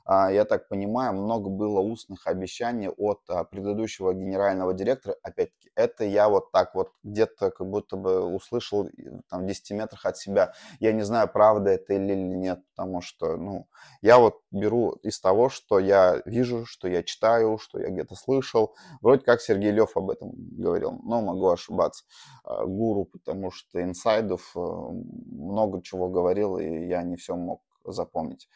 я 0.08 0.46
так 0.46 0.68
понимаю, 0.68 1.14
много 1.14 1.50
было 1.50 1.80
устных 1.80 2.28
обещаний 2.28 2.90
от 2.90 3.22
а, 3.28 3.44
предыдущего 3.44 4.14
генерального 4.14 4.74
директора. 4.74 5.16
Опять-таки, 5.24 5.72
это 5.76 6.04
я 6.04 6.30
вот 6.30 6.52
так 6.52 6.76
вот 6.76 6.92
где-то 7.04 7.50
как 7.50 7.68
будто 7.68 7.98
бы 7.98 8.22
услышал 8.22 8.88
там 9.30 9.44
в 9.44 9.48
10 9.48 9.72
метрах 9.72 10.06
от 10.06 10.18
себя. 10.18 10.54
Я 10.80 10.92
не 10.92 11.02
знаю, 11.02 11.28
правда 11.28 11.72
это 11.72 11.96
или 11.96 12.14
нет, 12.14 12.62
потому 12.76 13.02
что, 13.02 13.36
ну, 13.36 13.68
я 14.02 14.20
вот 14.20 14.42
беру 14.52 14.92
из 15.02 15.20
того, 15.20 15.50
что 15.50 15.80
я 15.80 16.22
вижу, 16.26 16.66
что 16.68 16.88
я 16.88 17.02
читаю, 17.02 17.58
что 17.58 17.80
я 17.80 17.90
где-то 17.90 18.14
слышал. 18.16 18.76
Вроде 19.02 19.24
как 19.24 19.42
Сергей 19.42 19.72
Лев 19.72 19.98
об 19.98 20.12
этом 20.12 20.34
говорил, 20.36 21.00
но 21.04 21.22
могу 21.22 21.50
ошибаться. 21.50 22.06
А, 22.44 22.64
гуру, 22.66 23.06
потому 23.06 23.50
что 23.50 23.82
инсайдов 23.82 24.52
э, 24.56 24.60
много 24.60 25.82
чего 25.82 26.10
говорил, 26.10 26.58
и 26.58 26.86
я 26.86 27.02
не 27.02 27.16
все 27.16 27.36
мог 27.36 27.62
запомнить. 27.92 28.50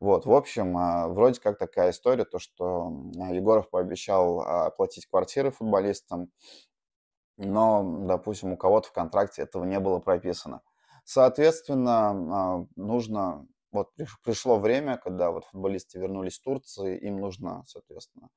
Вот, 0.00 0.26
в 0.26 0.32
общем, 0.32 0.76
а, 0.76 1.08
вроде 1.08 1.40
как 1.40 1.58
такая 1.58 1.90
история, 1.90 2.24
то, 2.24 2.38
что 2.38 2.90
Егоров 3.30 3.70
пообещал 3.70 4.40
оплатить 4.40 5.06
квартиры 5.06 5.50
футболистам, 5.50 6.30
но, 7.36 7.82
допустим, 8.06 8.52
у 8.52 8.56
кого-то 8.56 8.88
в 8.88 8.92
контракте 8.92 9.42
этого 9.42 9.64
не 9.64 9.80
было 9.80 9.98
прописано. 9.98 10.62
Соответственно, 11.04 12.10
а, 12.10 12.66
нужно, 12.76 13.46
вот 13.72 13.90
пришло 14.22 14.58
время, 14.58 14.96
когда 14.96 15.30
вот 15.30 15.44
футболисты 15.46 15.98
вернулись 15.98 16.38
в 16.38 16.42
Турции, 16.42 16.98
им 16.98 17.20
нужно, 17.20 17.64
соответственно, 17.66 18.28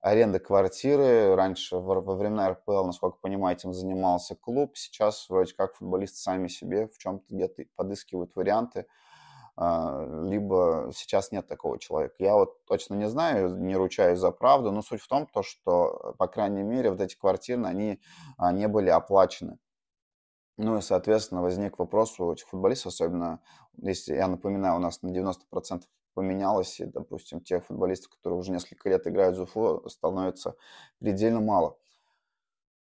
аренда 0.00 0.40
квартиры. 0.40 1.34
Раньше 1.36 1.76
во 1.76 2.00
времена 2.16 2.50
РПЛ, 2.50 2.84
насколько 2.84 3.18
понимаю, 3.20 3.56
этим 3.56 3.72
занимался 3.72 4.34
клуб. 4.34 4.76
Сейчас 4.76 5.28
вроде 5.30 5.54
как 5.54 5.76
футболисты 5.76 6.18
сами 6.18 6.48
себе 6.48 6.88
в 6.88 6.98
чем-то 6.98 7.24
где-то 7.30 7.64
подыскивают 7.76 8.34
варианты 8.34 8.80
а, 8.80 8.84
либо 9.56 10.90
сейчас 10.94 11.30
нет 11.30 11.46
такого 11.46 11.78
человека. 11.78 12.14
Я 12.18 12.34
вот 12.34 12.64
точно 12.64 12.94
не 12.94 13.08
знаю, 13.08 13.54
не 13.56 13.76
ручаюсь 13.76 14.18
за 14.18 14.30
правду, 14.30 14.72
но 14.72 14.82
суть 14.82 15.02
в 15.02 15.08
том, 15.08 15.26
то, 15.26 15.42
что, 15.42 16.14
по 16.18 16.26
крайней 16.26 16.62
мере, 16.62 16.90
вот 16.90 17.00
эти 17.00 17.16
квартиры, 17.16 17.62
они 17.64 18.00
а, 18.38 18.52
не 18.52 18.66
были 18.66 18.88
оплачены. 18.88 19.58
Ну 20.56 20.78
и, 20.78 20.82
соответственно, 20.82 21.42
возник 21.42 21.78
вопрос 21.78 22.18
у 22.18 22.32
этих 22.32 22.46
футболистов, 22.46 22.92
особенно, 22.92 23.40
если, 23.76 24.14
я 24.14 24.28
напоминаю, 24.28 24.76
у 24.76 24.80
нас 24.80 25.02
на 25.02 25.08
90% 25.08 25.82
поменялось, 26.14 26.80
и, 26.80 26.84
допустим, 26.84 27.40
тех 27.40 27.64
футболистов, 27.64 28.10
которые 28.10 28.38
уже 28.38 28.52
несколько 28.52 28.88
лет 28.88 29.06
играют 29.06 29.36
в 29.36 29.42
Уфу, 29.42 29.88
становится 29.88 30.54
предельно 30.98 31.40
мало. 31.40 31.78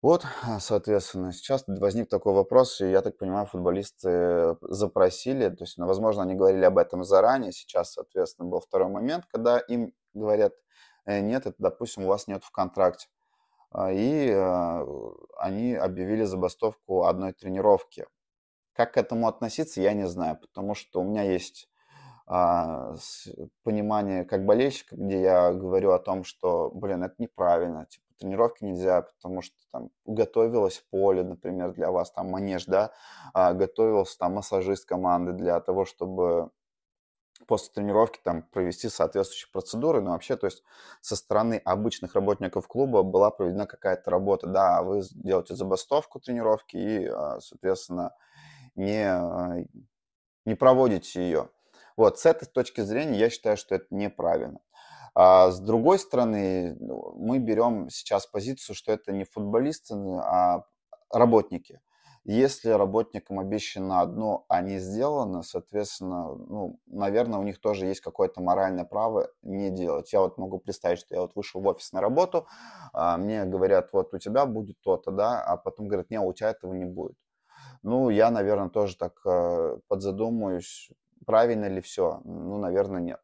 Вот, 0.02 0.24
а, 0.42 0.60
соответственно, 0.60 1.32
сейчас 1.32 1.64
возник 1.66 2.08
такой 2.08 2.34
вопрос, 2.34 2.80
и 2.80 2.90
я 2.90 3.00
так 3.00 3.16
понимаю, 3.16 3.46
футболисты 3.46 4.56
запросили, 4.60 5.48
то 5.48 5.64
есть, 5.64 5.78
ну, 5.78 5.86
возможно, 5.86 6.22
они 6.22 6.34
говорили 6.34 6.64
об 6.64 6.78
этом 6.78 7.02
заранее, 7.02 7.52
сейчас, 7.52 7.92
соответственно, 7.92 8.48
был 8.48 8.60
второй 8.60 8.88
момент, 8.88 9.24
когда 9.32 9.58
им 9.58 9.92
говорят, 10.14 10.52
«Э, 11.06 11.20
нет, 11.20 11.46
это, 11.46 11.56
допустим, 11.58 12.04
у 12.04 12.08
вас 12.08 12.26
нет 12.28 12.44
в 12.44 12.50
контракте. 12.50 13.08
А, 13.70 13.92
и 13.92 14.30
а, 14.32 14.86
они 15.38 15.74
объявили 15.74 16.24
забастовку 16.24 17.04
одной 17.04 17.32
тренировки. 17.32 18.06
Как 18.74 18.94
к 18.94 18.98
этому 18.98 19.28
относиться, 19.28 19.80
я 19.80 19.92
не 19.94 20.06
знаю, 20.06 20.38
потому 20.40 20.74
что 20.74 21.00
у 21.00 21.04
меня 21.04 21.22
есть 21.22 21.68
понимание 23.62 24.24
как 24.24 24.44
болельщика, 24.44 24.96
где 24.96 25.20
я 25.22 25.52
говорю 25.52 25.92
о 25.92 26.00
том, 26.00 26.24
что, 26.24 26.70
блин, 26.74 27.04
это 27.04 27.14
неправильно, 27.18 27.86
типа, 27.86 28.05
тренировки 28.18 28.64
нельзя, 28.64 29.02
потому 29.02 29.42
что 29.42 29.56
там 29.72 29.90
готовилось 30.04 30.84
поле, 30.90 31.22
например, 31.22 31.72
для 31.72 31.90
вас, 31.90 32.10
там 32.10 32.30
манеж, 32.30 32.66
да, 32.66 32.92
а, 33.34 33.52
готовился 33.54 34.18
там 34.18 34.34
массажист 34.34 34.86
команды 34.86 35.32
для 35.32 35.60
того, 35.60 35.84
чтобы 35.84 36.50
после 37.46 37.72
тренировки 37.72 38.18
там 38.22 38.42
провести 38.42 38.88
соответствующие 38.88 39.50
процедуры, 39.52 40.00
но 40.00 40.12
вообще, 40.12 40.36
то 40.36 40.46
есть 40.46 40.62
со 41.00 41.16
стороны 41.16 41.60
обычных 41.64 42.14
работников 42.14 42.66
клуба 42.66 43.02
была 43.02 43.30
проведена 43.30 43.66
какая-то 43.66 44.10
работа, 44.10 44.46
да, 44.46 44.82
вы 44.82 45.02
делаете 45.12 45.54
забастовку 45.54 46.20
тренировки 46.20 46.76
и, 46.76 47.06
а, 47.06 47.40
соответственно, 47.40 48.14
не, 48.74 49.04
а, 49.04 49.56
не 50.44 50.54
проводите 50.54 51.20
ее. 51.20 51.50
Вот, 51.96 52.18
с 52.18 52.26
этой 52.26 52.46
точки 52.46 52.82
зрения 52.82 53.18
я 53.18 53.30
считаю, 53.30 53.56
что 53.56 53.74
это 53.74 53.86
неправильно. 53.90 54.60
А 55.18 55.50
с 55.50 55.60
другой 55.60 55.98
стороны, 55.98 56.76
ну, 56.78 57.14
мы 57.16 57.38
берем 57.38 57.88
сейчас 57.88 58.26
позицию, 58.26 58.76
что 58.76 58.92
это 58.92 59.12
не 59.12 59.24
футболисты, 59.24 59.94
а 59.94 60.66
работники. 61.10 61.80
Если 62.24 62.68
работникам 62.68 63.38
обещано 63.38 64.02
одно, 64.02 64.44
а 64.48 64.60
не 64.60 64.78
сделано, 64.78 65.42
соответственно, 65.42 66.34
ну, 66.34 66.80
наверное, 66.86 67.38
у 67.38 67.44
них 67.44 67.58
тоже 67.60 67.86
есть 67.86 68.02
какое-то 68.02 68.42
моральное 68.42 68.84
право 68.84 69.30
не 69.40 69.70
делать. 69.70 70.12
Я 70.12 70.20
вот 70.20 70.36
могу 70.36 70.58
представить, 70.58 70.98
что 70.98 71.14
я 71.14 71.22
вот 71.22 71.34
вышел 71.34 71.62
в 71.62 71.66
офис 71.66 71.92
на 71.92 72.02
работу, 72.02 72.46
а 72.92 73.16
мне 73.16 73.46
говорят, 73.46 73.88
вот 73.94 74.12
у 74.12 74.18
тебя 74.18 74.44
будет 74.44 74.78
то-то, 74.82 75.12
да, 75.12 75.42
а 75.42 75.56
потом 75.56 75.88
говорят, 75.88 76.10
не, 76.10 76.20
у 76.20 76.30
тебя 76.34 76.50
этого 76.50 76.74
не 76.74 76.84
будет. 76.84 77.16
Ну, 77.82 78.10
я, 78.10 78.30
наверное, 78.30 78.68
тоже 78.68 78.98
так 78.98 79.14
э, 79.24 79.78
подзадумаюсь, 79.88 80.90
правильно 81.24 81.70
ли 81.70 81.80
все. 81.80 82.20
Ну, 82.24 82.58
наверное, 82.58 83.00
нет. 83.00 83.20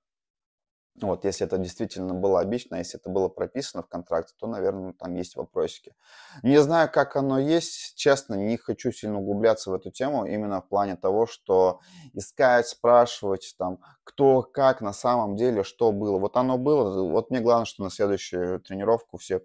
Вот, 1.01 1.25
если 1.25 1.47
это 1.47 1.57
действительно 1.57 2.13
было 2.13 2.41
обещано, 2.41 2.77
если 2.77 3.01
это 3.01 3.09
было 3.09 3.29
прописано 3.29 3.83
в 3.83 3.89
контракте, 3.89 4.35
то, 4.39 4.47
наверное, 4.47 4.93
там 4.93 5.15
есть 5.15 5.37
вопросики. 5.37 5.95
Не 6.43 6.61
знаю, 6.61 6.91
как 6.93 7.17
оно 7.17 7.39
есть, 7.39 7.95
честно, 7.97 8.35
не 8.35 8.59
хочу 8.59 8.93
сильно 8.93 9.19
углубляться 9.19 9.71
в 9.71 9.75
эту 9.75 9.91
тему, 9.91 10.27
именно 10.27 10.61
в 10.61 10.69
плане 10.69 10.97
того, 10.97 11.27
что 11.27 11.81
искать, 12.13 12.69
спрашивать, 12.69 13.55
там, 13.59 13.79
кто, 14.05 14.43
как 14.43 14.83
на 14.83 14.93
самом 14.93 15.35
деле, 15.35 15.65
что 15.65 15.93
было. 15.93 16.19
Вот 16.19 16.37
оно 16.37 16.59
было, 16.59 17.03
вот 17.11 17.31
мне 17.31 17.41
главное, 17.41 17.65
что 17.65 17.83
на 17.83 17.91
следующую 17.91 18.61
тренировку 18.61 19.17
все 19.17 19.43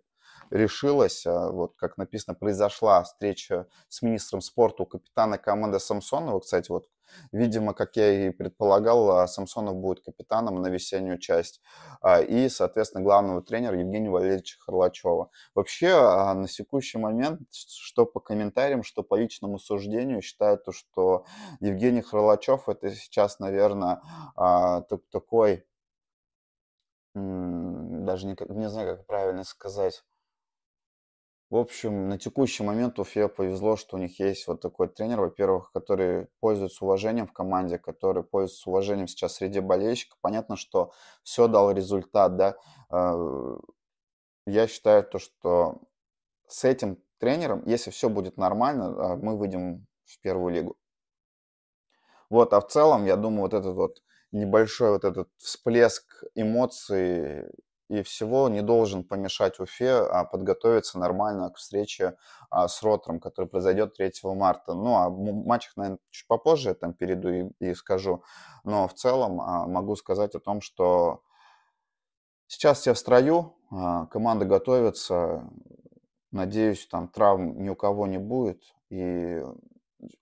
решилось, 0.50 1.26
а 1.26 1.52
вот 1.52 1.76
как 1.76 1.98
написано, 1.98 2.36
произошла 2.36 3.04
встреча 3.04 3.68
с 3.90 4.02
министром 4.02 4.42
спорта 4.42 4.84
у 4.84 4.86
капитана 4.86 5.38
команды 5.38 5.80
Самсонова. 5.80 6.40
Кстати, 6.40 6.70
вот, 6.72 6.88
видимо, 7.32 7.74
как 7.74 7.96
я 7.96 8.28
и 8.28 8.30
предполагал, 8.32 9.12
а, 9.12 9.28
Самсонов 9.28 9.76
будет 9.76 10.04
капитаном 10.04 10.62
на 10.62 10.68
весеннюю 10.68 11.20
часть. 11.20 11.62
А, 12.02 12.22
и, 12.22 12.50
соответственно, 12.50 13.04
главного 13.04 13.42
тренера 13.42 13.80
Евгения 13.80 14.10
Валерьевича 14.10 14.58
Харлачева. 14.60 15.30
Вообще, 15.56 15.94
на 15.94 16.48
текущий 16.48 16.98
момент, 16.98 17.42
что 17.52 18.06
по 18.06 18.20
комментариям, 18.20 18.84
что 18.84 19.04
по 19.04 19.16
личному 19.16 19.60
суждению, 19.60 20.22
считаю 20.22 20.58
то, 20.58 20.72
что 20.72 21.26
Евгений 21.60 22.02
Харлачев 22.02 22.70
это 22.70 22.90
сейчас, 22.92 23.40
наверное, 23.40 24.02
такой 25.12 25.66
даже 28.08 28.28
не, 28.28 28.36
не 28.50 28.70
знаю, 28.70 28.96
как 28.98 29.06
правильно 29.06 29.44
сказать, 29.44 30.04
в 31.50 31.56
общем, 31.56 32.10
на 32.10 32.18
текущий 32.18 32.64
момент 32.64 33.00
Уфе 33.00 33.30
повезло, 33.30 33.78
что 33.78 33.96
у 33.96 34.00
них 34.00 34.20
есть 34.20 34.48
вот 34.48 34.62
такой 34.62 34.90
тренер, 34.90 35.22
во-первых, 35.22 35.72
который 35.72 36.28
пользуется 36.42 36.84
уважением 36.84 37.26
в 37.26 37.32
команде, 37.32 37.78
который 37.78 38.24
пользуется 38.24 38.70
уважением 38.70 39.08
сейчас 39.08 39.36
среди 39.36 39.62
болельщиков. 39.62 40.18
Понятно, 40.20 40.58
что 40.58 40.92
все 41.24 41.48
дал 41.48 41.72
результат, 41.72 42.36
да. 42.36 42.58
А, 42.90 43.58
я 44.46 44.68
считаю 44.68 45.04
то, 45.04 45.20
что 45.20 45.82
с 46.48 46.66
этим 46.66 47.02
тренером, 47.18 47.64
если 47.66 47.92
все 47.92 48.10
будет 48.10 48.36
нормально, 48.36 49.14
а, 49.14 49.16
мы 49.16 49.38
выйдем 49.38 49.88
в 50.04 50.20
первую 50.20 50.54
лигу. 50.54 50.78
Вот, 52.30 52.52
а 52.52 52.60
в 52.60 52.68
целом, 52.68 53.06
я 53.06 53.16
думаю, 53.16 53.44
вот 53.44 53.54
этот 53.54 53.76
вот 53.76 54.04
небольшой 54.34 54.92
вот 54.92 55.06
этот 55.06 55.30
всплеск 55.38 56.26
эмоций 56.36 57.46
и 57.90 58.04
всего 58.04 58.50
не 58.50 58.62
должен 58.62 59.04
помешать 59.04 59.60
Уфе 59.60 59.92
а 59.92 60.26
подготовиться 60.26 61.00
нормально 61.00 61.50
к 61.50 61.58
встрече 61.58 62.18
а, 62.50 62.68
с 62.68 62.84
Ротором, 62.84 63.20
который 63.20 63.48
произойдет 63.48 63.96
3 63.96 64.12
марта. 64.36 64.74
Ну, 64.74 64.96
а 64.96 65.10
матчах, 65.10 65.78
наверное, 65.78 66.00
чуть 66.10 66.28
попозже 66.28 66.70
я 66.70 66.76
там 66.76 66.94
перейду 66.94 67.30
и, 67.30 67.50
и 67.60 67.74
скажу. 67.74 68.24
Но 68.64 68.88
в 68.88 68.94
целом 68.94 69.40
а, 69.40 69.68
могу 69.68 69.96
сказать 69.96 70.36
о 70.36 70.40
том, 70.40 70.62
что 70.62 71.22
сейчас 72.48 72.80
все 72.80 72.94
в 72.94 72.98
строю, 72.98 73.56
команда 73.70 74.46
готовится, 74.46 75.50
надеюсь, 76.32 76.88
там 76.88 77.10
травм 77.10 77.62
ни 77.62 77.70
у 77.70 77.76
кого 77.76 78.08
не 78.08 78.18
будет, 78.18 78.64
и 78.90 79.44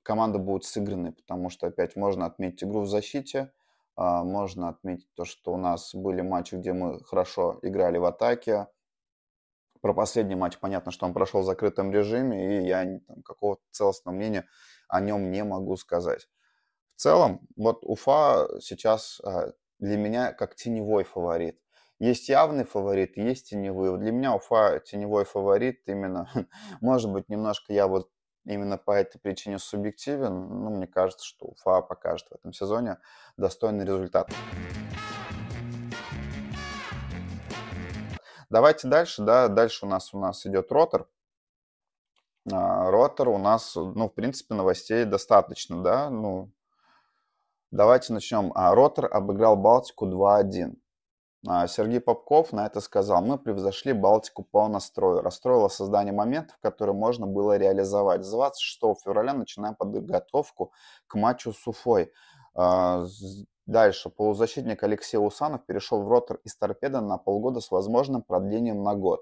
команда 0.01 0.39
будет 0.39 0.65
сыгранной, 0.65 1.12
потому 1.12 1.50
что 1.50 1.67
опять 1.67 1.95
можно 1.95 2.25
отметить 2.25 2.63
игру 2.63 2.81
в 2.81 2.88
защите– 2.88 3.51
можно 3.98 4.70
отметить 4.70 5.08
то, 5.16 5.25
что 5.25 5.54
у 5.54 5.58
нас 5.58 5.96
были 5.96 6.22
матчи, 6.22 6.56
где 6.56 6.74
мы 6.74 7.04
хорошо 7.04 7.60
играли 7.62 7.98
в 7.98 8.06
атаке. 8.06 8.68
Про 9.82 9.94
последний 9.94 10.36
матч 10.36 10.58
понятно, 10.58 10.92
что 10.92 11.06
он 11.06 11.14
прошел 11.14 11.42
в 11.42 11.46
закрытом 11.46 11.92
режиме, 11.92 12.60
и 12.60 12.68
я 12.68 13.00
там, 13.08 13.22
какого-то 13.24 13.62
целостного 13.72 14.16
мнения 14.16 14.48
о 14.88 15.00
нем 15.00 15.32
не 15.32 15.44
могу 15.44 15.78
сказать. 15.78 16.28
В 16.96 17.02
целом, 17.02 17.48
вот 17.56 17.80
Уфа 17.84 18.48
сейчас 18.62 19.20
а, 19.22 19.52
для 19.80 19.98
меня 19.98 20.32
как 20.34 20.56
теневой 20.56 21.04
фаворит. 21.04 21.60
Есть 22.00 22.30
явный 22.30 22.66
фаворит, 22.66 23.18
есть 23.18 23.50
теневой. 23.50 23.98
Для 23.98 24.12
меня 24.12 24.34
Уфа 24.36 24.80
теневой 24.80 25.25
фаворит 25.25 25.82
именно, 25.88 26.30
может 26.82 27.12
быть, 27.12 27.30
немножко 27.30 27.74
я 27.74 27.88
вот 27.88 28.10
именно 28.46 28.78
по 28.78 28.92
этой 28.92 29.20
причине 29.20 29.60
субъективен. 29.60 30.48
Ну, 30.64 30.70
мне 30.70 30.88
кажется, 30.88 31.25
что 31.25 31.48
Уфа 31.48 31.82
покажет 31.82 32.28
в 32.30 32.36
этом 32.36 32.54
сезоне 32.54 32.98
достойный 33.38 33.86
результат. 33.86 34.30
Давайте 38.50 38.88
дальше, 38.88 39.24
да, 39.24 39.48
дальше 39.48 39.86
у 39.86 39.90
нас 39.90 40.14
у 40.14 40.20
нас 40.20 40.46
идет 40.46 40.72
ротор. 40.72 41.10
А, 42.52 42.92
ротор 42.92 43.30
у 43.30 43.38
нас, 43.38 43.75
ну, 43.75 44.08
в 44.08 44.14
принципе, 44.14 44.54
новостей 44.54 45.04
достаточно, 45.06 45.82
да, 45.82 46.10
ну, 46.12 46.52
давайте 47.72 48.14
начнем. 48.14 48.52
А, 48.56 48.75
ротор 48.75 49.10
обыграл 49.12 49.58
Балтику 49.58 50.06
2-1. 50.06 50.75
А, 51.48 51.68
Сергей 51.68 52.00
Попков 52.00 52.54
на 52.54 52.66
это 52.66 52.82
сказал, 52.82 53.24
мы 53.24 53.38
превзошли 53.38 53.94
Балтику 53.94 54.44
по 54.44 54.68
настрою, 54.68 55.22
расстроило 55.22 55.68
создание 55.68 56.14
моментов, 56.14 56.58
которые 56.60 56.96
можно 56.96 57.28
было 57.28 57.58
реализовать. 57.58 58.25
С 58.25 58.32
26 58.32 59.04
февраля 59.04 59.34
начинаем 59.34 59.75
подготовку 59.75 60.72
к 61.08 61.16
матчу 61.16 61.54
с 61.54 61.68
Уфой. 61.68 62.12
А, 62.56 63.06
дальше. 63.68 64.10
Полузащитник 64.10 64.82
Алексей 64.82 65.18
Усанов 65.18 65.66
перешел 65.66 66.02
в 66.02 66.08
ротор 66.08 66.40
из 66.44 66.56
торпеда 66.56 67.02
на 67.02 67.18
полгода 67.18 67.60
с 67.60 67.70
возможным 67.70 68.24
продлением 68.24 68.82
на 68.82 68.96
год. 68.96 69.22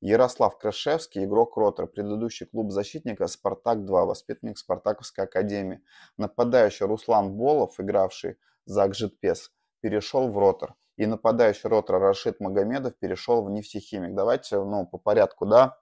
Ярослав 0.00 0.58
Крашевский, 0.58 1.24
игрок 1.24 1.56
ротор, 1.56 1.86
предыдущий 1.86 2.46
клуб 2.46 2.72
защитника 2.72 3.28
«Спартак-2», 3.28 4.04
воспитанник 4.04 4.58
Спартаковской 4.58 5.26
академии. 5.26 5.80
Нападающий 6.16 6.86
Руслан 6.86 7.36
Болов, 7.36 7.78
игравший 7.78 8.36
за 8.64 8.82
Акжитпес, 8.82 9.52
перешел 9.80 10.28
в 10.28 10.36
ротор 10.36 10.74
и 11.02 11.06
нападающий 11.06 11.68
ротора 11.68 11.98
Рашид 11.98 12.38
Магомедов 12.38 12.94
перешел 12.96 13.42
в 13.42 13.50
нефтехимик. 13.50 14.14
Давайте 14.14 14.56
ну, 14.56 14.86
по 14.86 14.98
порядку, 14.98 15.46
да. 15.46 15.76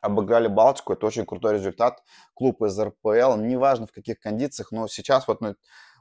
Обыграли 0.00 0.48
Балтику, 0.48 0.94
это 0.94 1.06
очень 1.06 1.24
крутой 1.24 1.54
результат. 1.54 2.02
Клуб 2.34 2.60
из 2.62 2.76
РПЛ, 2.76 3.36
неважно 3.36 3.86
в 3.86 3.92
каких 3.92 4.18
кондициях, 4.18 4.72
но 4.72 4.88
сейчас 4.88 5.28
вот, 5.28 5.40
ну, 5.40 5.54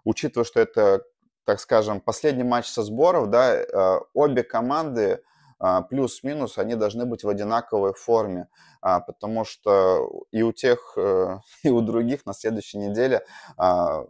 учитывая, 0.06 0.44
что 0.44 0.60
это, 0.60 1.04
так 1.46 1.60
скажем, 1.60 2.02
последний 2.02 2.44
матч 2.44 2.66
со 2.66 2.82
сборов, 2.82 3.30
да, 3.30 3.54
э, 3.58 4.00
обе 4.16 4.42
команды 4.42 5.22
э, 5.60 5.82
плюс-минус, 5.88 6.58
они 6.58 6.74
должны 6.74 7.06
быть 7.06 7.24
в 7.24 7.30
одинаковой 7.30 7.94
форме, 7.94 8.48
а, 8.82 9.02
потому 9.02 9.46
что 9.46 10.10
и 10.32 10.42
у 10.42 10.52
тех, 10.52 10.94
э, 10.98 11.38
и 11.64 11.70
у 11.70 11.82
других 11.82 12.26
на 12.26 12.34
следующей 12.34 12.80
неделе 12.80 13.24
а, 13.56 14.06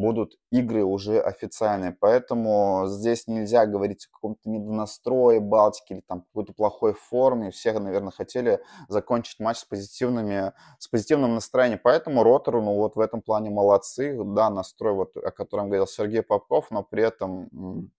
будут 0.00 0.36
игры 0.50 0.82
уже 0.82 1.20
официальные. 1.20 1.92
Поэтому 1.92 2.84
здесь 2.86 3.26
нельзя 3.26 3.66
говорить 3.66 4.06
о 4.06 4.12
каком-то 4.14 4.48
недонастрое 4.48 5.40
Балтики 5.40 5.92
или 5.92 6.00
там 6.00 6.22
какой-то 6.22 6.52
плохой 6.54 6.94
форме. 6.94 7.50
Все, 7.50 7.78
наверное, 7.78 8.10
хотели 8.10 8.60
закончить 8.88 9.38
матч 9.38 9.58
с, 9.58 9.64
позитивными, 9.64 10.52
с 10.78 10.88
позитивным 10.88 11.34
настроением. 11.34 11.80
Поэтому 11.82 12.22
Ротору, 12.22 12.62
ну 12.62 12.76
вот 12.76 12.96
в 12.96 13.00
этом 13.00 13.20
плане 13.20 13.50
молодцы. 13.50 14.16
Да, 14.24 14.48
настрой, 14.50 14.94
вот, 14.94 15.16
о 15.16 15.30
котором 15.30 15.66
говорил 15.66 15.86
Сергей 15.86 16.22
Попов, 16.22 16.70
но 16.70 16.82
при 16.82 17.04
этом... 17.04 17.90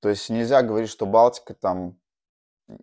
То 0.00 0.08
есть 0.08 0.30
нельзя 0.30 0.62
говорить, 0.62 0.88
что 0.88 1.06
Балтика 1.06 1.54
там 1.54 1.99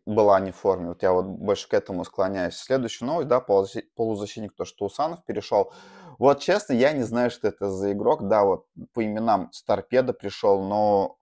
была 0.06 0.39
не 0.39 0.52
в 0.52 0.56
форме. 0.56 0.89
Вот 0.89 1.04
я 1.04 1.12
вот 1.12 1.26
больше 1.26 1.67
к 1.67 1.73
этому 1.73 2.04
склоняюсь. 2.06 2.56
Следующая 2.56 3.06
новость, 3.06 3.28
да, 3.28 3.39
полузащитник, 3.39 4.54
то, 4.56 4.65
что 4.65 4.86
Усанов 4.86 5.23
перешел. 5.26 5.71
Вот 6.19 6.39
честно, 6.39 6.73
я 6.73 6.93
не 6.93 7.04
знаю, 7.04 7.30
что 7.32 7.47
это 7.47 7.69
за 7.69 7.91
игрок. 7.91 8.28
Да, 8.28 8.43
вот 8.43 8.65
по 8.93 9.04
именам 9.04 9.52
с 9.52 9.63
торпеда 9.63 10.13
пришел, 10.13 10.62
но 10.63 11.17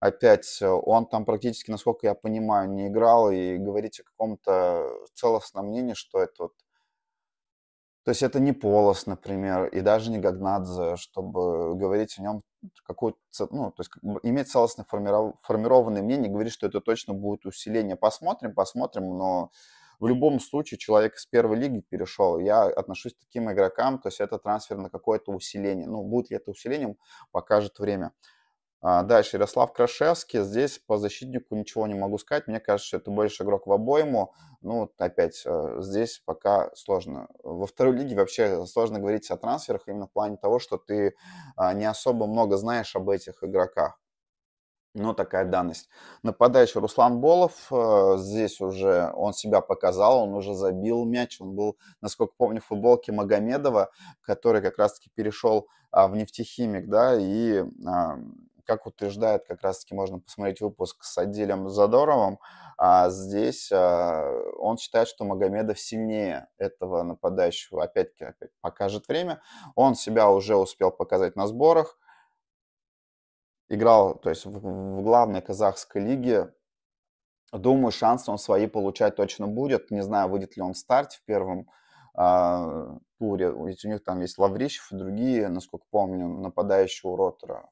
опять 0.00 0.60
он 0.62 1.06
там 1.06 1.24
практически, 1.24 1.70
насколько 1.70 2.06
я 2.06 2.14
понимаю, 2.14 2.70
не 2.70 2.88
играл. 2.88 3.30
И 3.30 3.56
говорить 3.56 4.00
о 4.00 4.04
каком-то 4.04 4.88
целостном 5.14 5.68
мнении, 5.68 5.94
что 5.94 6.20
это 6.20 6.44
вот 6.44 6.52
то 8.04 8.10
есть 8.10 8.22
это 8.22 8.38
не 8.38 8.52
Полос, 8.52 9.06
например, 9.06 9.66
и 9.66 9.80
даже 9.80 10.10
не 10.10 10.18
Гагнадзе, 10.18 10.96
чтобы 10.96 11.74
говорить 11.74 12.18
о 12.18 12.22
нем 12.22 12.42
какой-то, 12.86 13.18
ну, 13.50 13.70
то 13.70 13.80
есть 13.80 13.90
иметь 14.22 14.50
целостно 14.50 14.84
формированное 14.84 16.02
мнение, 16.02 16.30
говорить, 16.30 16.52
что 16.52 16.66
это 16.66 16.80
точно 16.80 17.14
будет 17.14 17.46
усиление. 17.46 17.96
Посмотрим, 17.96 18.54
посмотрим, 18.54 19.16
но 19.16 19.50
в 20.00 20.06
любом 20.06 20.38
случае 20.38 20.76
человек 20.76 21.14
из 21.14 21.24
первой 21.24 21.56
лиги 21.56 21.80
перешел. 21.80 22.38
Я 22.38 22.64
отношусь 22.64 23.14
к 23.14 23.20
таким 23.20 23.50
игрокам, 23.50 23.98
то 23.98 24.08
есть 24.08 24.20
это 24.20 24.38
трансфер 24.38 24.76
на 24.76 24.90
какое-то 24.90 25.32
усиление. 25.32 25.86
Ну, 25.86 26.02
будет 26.02 26.30
ли 26.30 26.36
это 26.36 26.50
усилением, 26.50 26.96
покажет 27.32 27.78
время. 27.78 28.12
А, 28.86 29.02
дальше 29.02 29.38
Ярослав 29.38 29.72
Крашевский. 29.72 30.42
Здесь 30.42 30.78
по 30.78 30.98
защитнику 30.98 31.54
ничего 31.56 31.86
не 31.86 31.94
могу 31.94 32.18
сказать. 32.18 32.46
Мне 32.46 32.60
кажется, 32.60 32.88
что 32.88 32.96
это 32.98 33.10
больше 33.10 33.42
игрок 33.42 33.66
в 33.66 33.72
обойму. 33.72 34.34
Ну, 34.60 34.90
опять, 34.98 35.42
э, 35.46 35.76
здесь 35.80 36.20
пока 36.26 36.70
сложно. 36.74 37.28
Во 37.42 37.66
второй 37.66 37.96
лиге 37.96 38.14
вообще 38.14 38.66
сложно 38.66 38.98
говорить 38.98 39.30
о 39.30 39.38
трансферах 39.38 39.88
именно 39.88 40.06
в 40.06 40.12
плане 40.12 40.36
того, 40.36 40.58
что 40.58 40.76
ты 40.76 41.14
а, 41.56 41.72
не 41.72 41.86
особо 41.86 42.26
много 42.26 42.58
знаешь 42.58 42.94
об 42.94 43.08
этих 43.08 43.42
игроках. 43.42 43.98
Ну, 44.92 45.14
такая 45.14 45.46
данность. 45.46 45.88
Нападающий 46.22 46.78
Руслан 46.78 47.20
Болов, 47.22 47.68
э, 47.72 48.16
здесь 48.18 48.60
уже 48.60 49.10
он 49.14 49.32
себя 49.32 49.62
показал, 49.62 50.24
он 50.24 50.34
уже 50.34 50.54
забил 50.54 51.06
мяч, 51.06 51.40
он 51.40 51.54
был, 51.54 51.78
насколько 52.02 52.34
помню, 52.36 52.60
в 52.60 52.66
футболке 52.66 53.12
Магомедова, 53.12 53.90
который 54.20 54.60
как 54.60 54.76
раз-таки 54.76 55.10
перешел 55.14 55.68
а, 55.90 56.06
в 56.06 56.16
нефтехимик, 56.16 56.90
да, 56.90 57.16
и 57.18 57.64
как 58.64 58.86
утверждает, 58.86 59.46
как 59.46 59.62
раз-таки 59.62 59.94
можно 59.94 60.18
посмотреть 60.20 60.60
выпуск 60.60 61.04
с 61.04 61.16
отделем 61.18 61.68
Задоровым, 61.68 62.38
а 62.76 63.08
здесь 63.10 63.70
а, 63.72 64.30
он 64.58 64.76
считает, 64.78 65.08
что 65.08 65.24
Магомедов 65.24 65.78
сильнее 65.78 66.48
этого 66.58 67.02
нападающего. 67.02 67.84
Опять-таки, 67.84 68.24
опять 68.24 68.50
покажет 68.60 69.06
время. 69.08 69.40
Он 69.74 69.94
себя 69.94 70.30
уже 70.30 70.56
успел 70.56 70.90
показать 70.90 71.36
на 71.36 71.46
сборах. 71.46 71.98
Играл, 73.68 74.14
то 74.16 74.30
есть 74.30 74.44
в, 74.44 74.50
в 74.50 75.02
главной 75.02 75.40
казахской 75.40 76.02
лиге. 76.02 76.52
Думаю, 77.52 77.92
шансы 77.92 78.30
он 78.30 78.38
свои 78.38 78.66
получать 78.66 79.16
точно 79.16 79.46
будет. 79.46 79.90
Не 79.90 80.02
знаю, 80.02 80.28
выйдет 80.28 80.56
ли 80.56 80.62
он 80.62 80.72
в 80.72 80.78
старте 80.78 81.18
в 81.18 81.24
первом 81.24 81.68
а, 82.14 82.98
туре. 83.18 83.52
Ведь 83.56 83.84
у 83.84 83.88
них 83.88 84.02
там 84.02 84.20
есть 84.20 84.38
Лаврищев 84.38 84.90
и 84.92 84.96
другие, 84.96 85.48
насколько 85.48 85.86
помню, 85.90 86.28
нападающие 86.28 87.10
у 87.10 87.16
Ротора. 87.16 87.70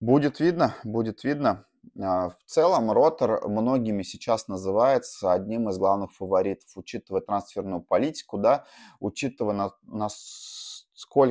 Будет 0.00 0.40
видно, 0.40 0.74
будет 0.82 1.24
видно. 1.24 1.66
А, 2.02 2.30
в 2.30 2.38
целом, 2.46 2.90
Ротор 2.90 3.46
многими 3.48 4.02
сейчас 4.02 4.48
называется 4.48 5.30
одним 5.32 5.68
из 5.68 5.76
главных 5.76 6.12
фаворитов, 6.12 6.70
учитывая 6.74 7.20
трансферную 7.20 7.82
политику, 7.82 8.38
да, 8.38 8.64
учитывая 8.98 9.54
на, 9.54 9.72
насколько 9.82 11.30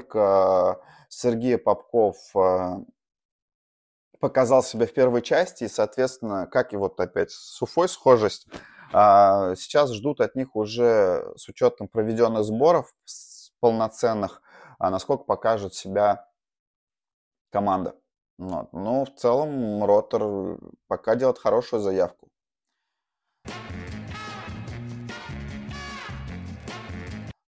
Сергей 1.10 1.58
Попков 1.58 2.18
а, 2.36 2.84
показал 4.20 4.62
себя 4.62 4.86
в 4.86 4.94
первой 4.94 5.24
части, 5.24 5.64
и, 5.64 5.70
соответственно, 5.70 6.46
как 6.46 6.74
и 6.74 6.78
вот 6.78 7.00
опять 7.00 7.32
с 7.32 7.60
Уфой 7.64 7.90
схожесть, 7.90 8.46
а, 8.94 9.56
сейчас 9.56 9.92
ждут 9.94 10.22
от 10.22 10.36
них 10.36 10.56
уже 10.56 11.34
с 11.38 11.50
учетом 11.50 11.88
проведенных 11.88 12.44
сборов 12.44 12.94
полноценных, 13.60 14.44
насколько 14.80 15.24
покажет 15.24 15.74
себя 15.74 16.28
команда. 17.52 17.99
Вот. 18.40 18.72
Ну, 18.72 19.04
в 19.04 19.14
целом, 19.20 19.84
Ротор 19.84 20.58
пока 20.88 21.16
делает 21.16 21.38
хорошую 21.38 21.82
заявку. 21.82 22.30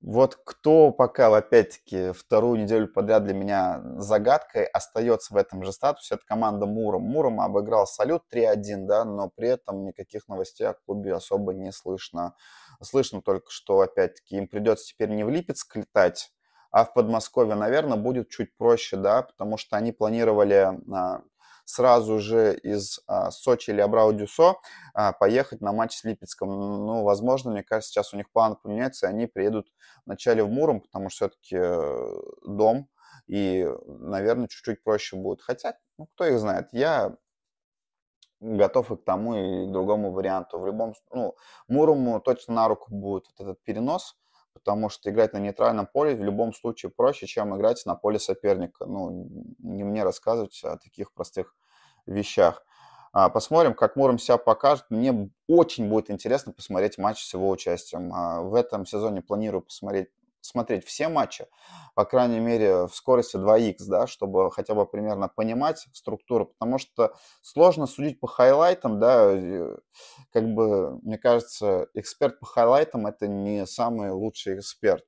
Вот 0.00 0.36
кто 0.42 0.90
пока, 0.90 1.36
опять-таки, 1.36 2.12
вторую 2.12 2.62
неделю 2.62 2.88
подряд 2.88 3.24
для 3.24 3.34
меня 3.34 3.82
загадкой 3.98 4.64
остается 4.64 5.34
в 5.34 5.36
этом 5.36 5.62
же 5.62 5.72
статусе, 5.72 6.14
это 6.14 6.24
команда 6.24 6.64
Муром. 6.64 7.02
Муром 7.02 7.42
обыграл 7.42 7.86
Салют 7.86 8.22
3-1, 8.32 8.86
да, 8.86 9.04
но 9.04 9.28
при 9.28 9.48
этом 9.48 9.84
никаких 9.84 10.26
новостей 10.26 10.66
о 10.66 10.72
клубе 10.72 11.12
особо 11.12 11.52
не 11.52 11.70
слышно. 11.70 12.34
Слышно 12.82 13.20
только, 13.20 13.50
что, 13.50 13.80
опять-таки, 13.80 14.38
им 14.38 14.48
придется 14.48 14.86
теперь 14.86 15.10
не 15.10 15.24
в 15.24 15.28
Липецк 15.28 15.76
летать, 15.76 16.30
а 16.70 16.84
в 16.84 16.92
Подмосковье, 16.92 17.54
наверное, 17.54 17.96
будет 17.96 18.28
чуть 18.28 18.56
проще, 18.56 18.96
да, 18.96 19.22
потому 19.22 19.56
что 19.56 19.76
они 19.76 19.92
планировали 19.92 20.78
а, 20.92 21.22
сразу 21.64 22.18
же 22.18 22.56
из 22.56 23.00
а, 23.06 23.30
Сочи 23.30 23.70
или 23.70 23.80
Абрау-Дюсо 23.80 24.56
а, 24.94 25.12
поехать 25.12 25.60
на 25.60 25.72
матч 25.72 25.98
с 25.98 26.04
Липецком. 26.04 26.48
Ну, 26.48 27.02
возможно, 27.02 27.50
мне 27.50 27.62
кажется, 27.62 27.92
сейчас 27.92 28.14
у 28.14 28.16
них 28.16 28.30
план 28.30 28.56
поменяется, 28.56 29.06
и 29.06 29.10
они 29.10 29.26
приедут 29.26 29.68
вначале 30.06 30.42
в 30.42 30.48
Муром, 30.48 30.80
потому 30.80 31.10
что 31.10 31.28
все-таки 31.28 31.56
э, 31.58 32.20
дом, 32.46 32.88
и, 33.26 33.68
наверное, 33.86 34.48
чуть-чуть 34.48 34.82
проще 34.82 35.16
будет. 35.16 35.42
Хотя, 35.42 35.76
ну, 35.98 36.06
кто 36.06 36.24
их 36.24 36.38
знает, 36.38 36.68
я 36.72 37.14
готов 38.40 38.90
и 38.92 38.96
к 38.96 39.04
тому, 39.04 39.34
и 39.34 39.66
к 39.66 39.70
другому 39.70 40.12
варианту. 40.12 40.58
В 40.58 40.66
любом, 40.66 40.94
ну, 41.12 41.34
Мурому 41.68 42.20
точно 42.20 42.54
на 42.54 42.68
руку 42.68 42.94
будет 42.94 43.26
вот 43.28 43.46
этот 43.46 43.62
перенос, 43.62 44.16
потому 44.58 44.88
что 44.88 45.10
играть 45.10 45.32
на 45.32 45.38
нейтральном 45.38 45.86
поле 45.86 46.14
в 46.14 46.22
любом 46.22 46.52
случае 46.52 46.90
проще, 46.90 47.26
чем 47.26 47.56
играть 47.56 47.84
на 47.86 47.94
поле 47.94 48.18
соперника. 48.18 48.86
Ну, 48.86 49.28
не 49.58 49.84
мне 49.84 50.04
рассказывать 50.04 50.60
о 50.64 50.76
таких 50.76 51.12
простых 51.12 51.56
вещах. 52.06 52.64
А, 53.12 53.28
посмотрим, 53.30 53.74
как 53.74 53.96
Муром 53.96 54.18
себя 54.18 54.36
покажет. 54.36 54.86
Мне 54.90 55.30
очень 55.46 55.88
будет 55.88 56.10
интересно 56.10 56.52
посмотреть 56.52 56.98
матч 56.98 57.24
с 57.24 57.34
его 57.34 57.48
участием. 57.48 58.12
А, 58.12 58.42
в 58.42 58.54
этом 58.54 58.86
сезоне 58.86 59.22
планирую 59.22 59.62
посмотреть 59.62 60.08
смотреть 60.48 60.84
все 60.84 61.08
матчи, 61.08 61.46
по 61.94 62.04
крайней 62.04 62.40
мере, 62.40 62.86
в 62.86 62.94
скорости 62.94 63.36
2х, 63.36 63.76
да, 63.88 64.06
чтобы 64.06 64.50
хотя 64.50 64.74
бы 64.74 64.86
примерно 64.86 65.28
понимать 65.28 65.86
структуру, 65.92 66.46
потому 66.46 66.78
что 66.78 67.14
сложно 67.42 67.86
судить 67.86 68.20
по 68.20 68.26
хайлайтам, 68.26 68.98
да, 68.98 69.34
как 70.32 70.54
бы, 70.54 70.98
мне 71.02 71.18
кажется, 71.18 71.88
эксперт 71.94 72.40
по 72.40 72.46
хайлайтам 72.46 73.06
это 73.06 73.28
не 73.28 73.66
самый 73.66 74.10
лучший 74.10 74.58
эксперт. 74.58 75.04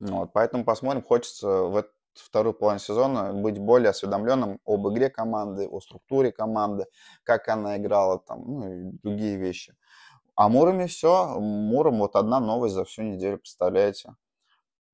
Вот, 0.00 0.32
поэтому 0.32 0.64
посмотрим, 0.64 1.02
хочется 1.02 1.46
в 1.46 1.84
вторую 2.14 2.54
половину 2.54 2.80
сезона 2.80 3.32
быть 3.32 3.58
более 3.58 3.90
осведомленным 3.90 4.58
об 4.64 4.88
игре 4.88 5.10
команды, 5.10 5.68
о 5.68 5.80
структуре 5.80 6.32
команды, 6.32 6.86
как 7.22 7.48
она 7.48 7.76
играла 7.76 8.18
там, 8.18 8.42
ну 8.46 8.72
и 8.72 8.90
другие 9.02 9.36
вещи. 9.36 9.74
А 10.34 10.48
Муроме 10.48 10.86
все. 10.86 11.38
Муром 11.38 11.98
вот 11.98 12.16
одна 12.16 12.40
новость 12.40 12.74
за 12.74 12.84
всю 12.84 13.02
неделю, 13.02 13.38
представляете? 13.38 14.14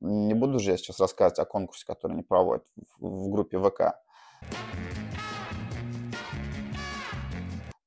Не 0.00 0.34
буду 0.34 0.58
же 0.58 0.72
я 0.72 0.76
сейчас 0.76 1.00
рассказывать 1.00 1.38
о 1.38 1.46
конкурсе, 1.46 1.86
который 1.86 2.12
они 2.12 2.22
проводят 2.22 2.66
в, 2.98 3.30
группе 3.30 3.58
ВК. 3.58 3.94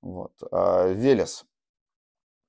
Вот. 0.02 0.34
А, 0.52 0.88
Велес. 0.88 1.46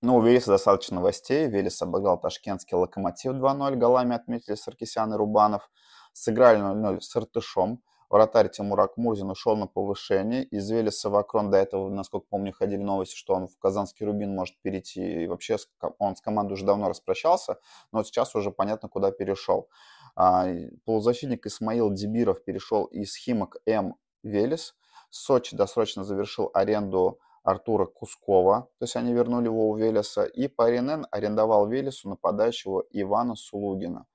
Ну, 0.02 0.16
у 0.16 0.22
Велеса 0.22 0.52
достаточно 0.52 0.96
новостей. 0.96 1.46
Велес 1.48 1.82
обыграл 1.82 2.18
ташкентский 2.18 2.76
локомотив 2.76 3.32
2-0. 3.32 3.76
Голами 3.76 4.16
отметили 4.16 4.54
Саркисян 4.54 5.12
и 5.12 5.16
Рубанов. 5.16 5.70
Сыграли 6.14 6.58
0-0 6.60 7.00
с 7.00 7.16
Иртышом. 7.16 7.82
Вратарь 8.10 8.50
Тимур 8.50 8.80
Акмурзин 8.80 9.30
ушел 9.30 9.56
на 9.56 9.68
повышение. 9.68 10.42
Из 10.42 10.68
Велеса 10.68 11.10
в 11.10 11.16
Акрон 11.16 11.48
до 11.48 11.58
этого, 11.58 11.88
насколько 11.88 12.26
помню, 12.28 12.52
ходили 12.52 12.82
новости, 12.82 13.14
что 13.14 13.34
он 13.34 13.46
в 13.46 13.56
Казанский 13.58 14.04
Рубин 14.04 14.34
может 14.34 14.60
перейти. 14.62 15.22
И 15.22 15.26
вообще 15.28 15.58
он 15.98 16.16
с 16.16 16.20
командой 16.20 16.54
уже 16.54 16.66
давно 16.66 16.88
распрощался, 16.88 17.58
но 17.92 18.02
сейчас 18.02 18.34
уже 18.34 18.50
понятно, 18.50 18.88
куда 18.88 19.12
перешел. 19.12 19.68
А, 20.16 20.48
полузащитник 20.84 21.46
Исмаил 21.46 21.92
Дебиров 21.92 22.42
перешел 22.42 22.86
из 22.86 23.14
Химок 23.16 23.58
М 23.64 23.94
Велес. 24.24 24.74
Сочи 25.08 25.54
досрочно 25.54 26.02
завершил 26.02 26.50
аренду 26.52 27.20
Артура 27.44 27.86
Кускова, 27.86 28.68
то 28.78 28.84
есть 28.84 28.96
они 28.96 29.12
вернули 29.12 29.46
его 29.46 29.70
у 29.70 29.76
Велеса, 29.76 30.24
и 30.24 30.46
Паринен 30.46 31.06
арендовал 31.10 31.66
Велесу 31.68 32.08
нападающего 32.08 32.84
Ивана 32.90 33.34
Сулугина. 33.34 34.06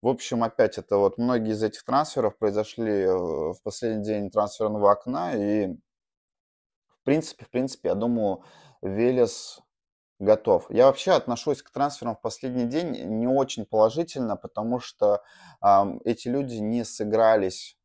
В 0.00 0.08
общем, 0.08 0.44
опять 0.44 0.78
это 0.78 0.96
вот 0.96 1.18
многие 1.18 1.52
из 1.52 1.62
этих 1.62 1.84
трансферов 1.84 2.36
произошли 2.38 3.02
э, 3.02 3.12
в 3.16 3.56
последний 3.64 4.04
день 4.04 4.30
трансферного 4.30 4.92
окна, 4.92 5.34
и 5.34 5.74
в 6.88 7.02
принципе, 7.02 7.44
в 7.44 7.50
принципе, 7.50 7.88
я 7.88 7.94
думаю, 7.94 8.44
Велес 8.80 9.60
готов. 10.20 10.66
Я 10.70 10.86
вообще 10.86 11.12
отношусь 11.12 11.62
к 11.62 11.70
трансферам 11.70 12.16
в 12.16 12.20
последний 12.20 12.66
день 12.66 12.92
не 13.18 13.26
очень 13.26 13.64
положительно, 13.64 14.36
потому 14.36 14.78
что 14.78 15.22
э, 15.62 15.84
эти 16.04 16.28
люди 16.28 16.56
не 16.56 16.84
сыгрались. 16.84 17.76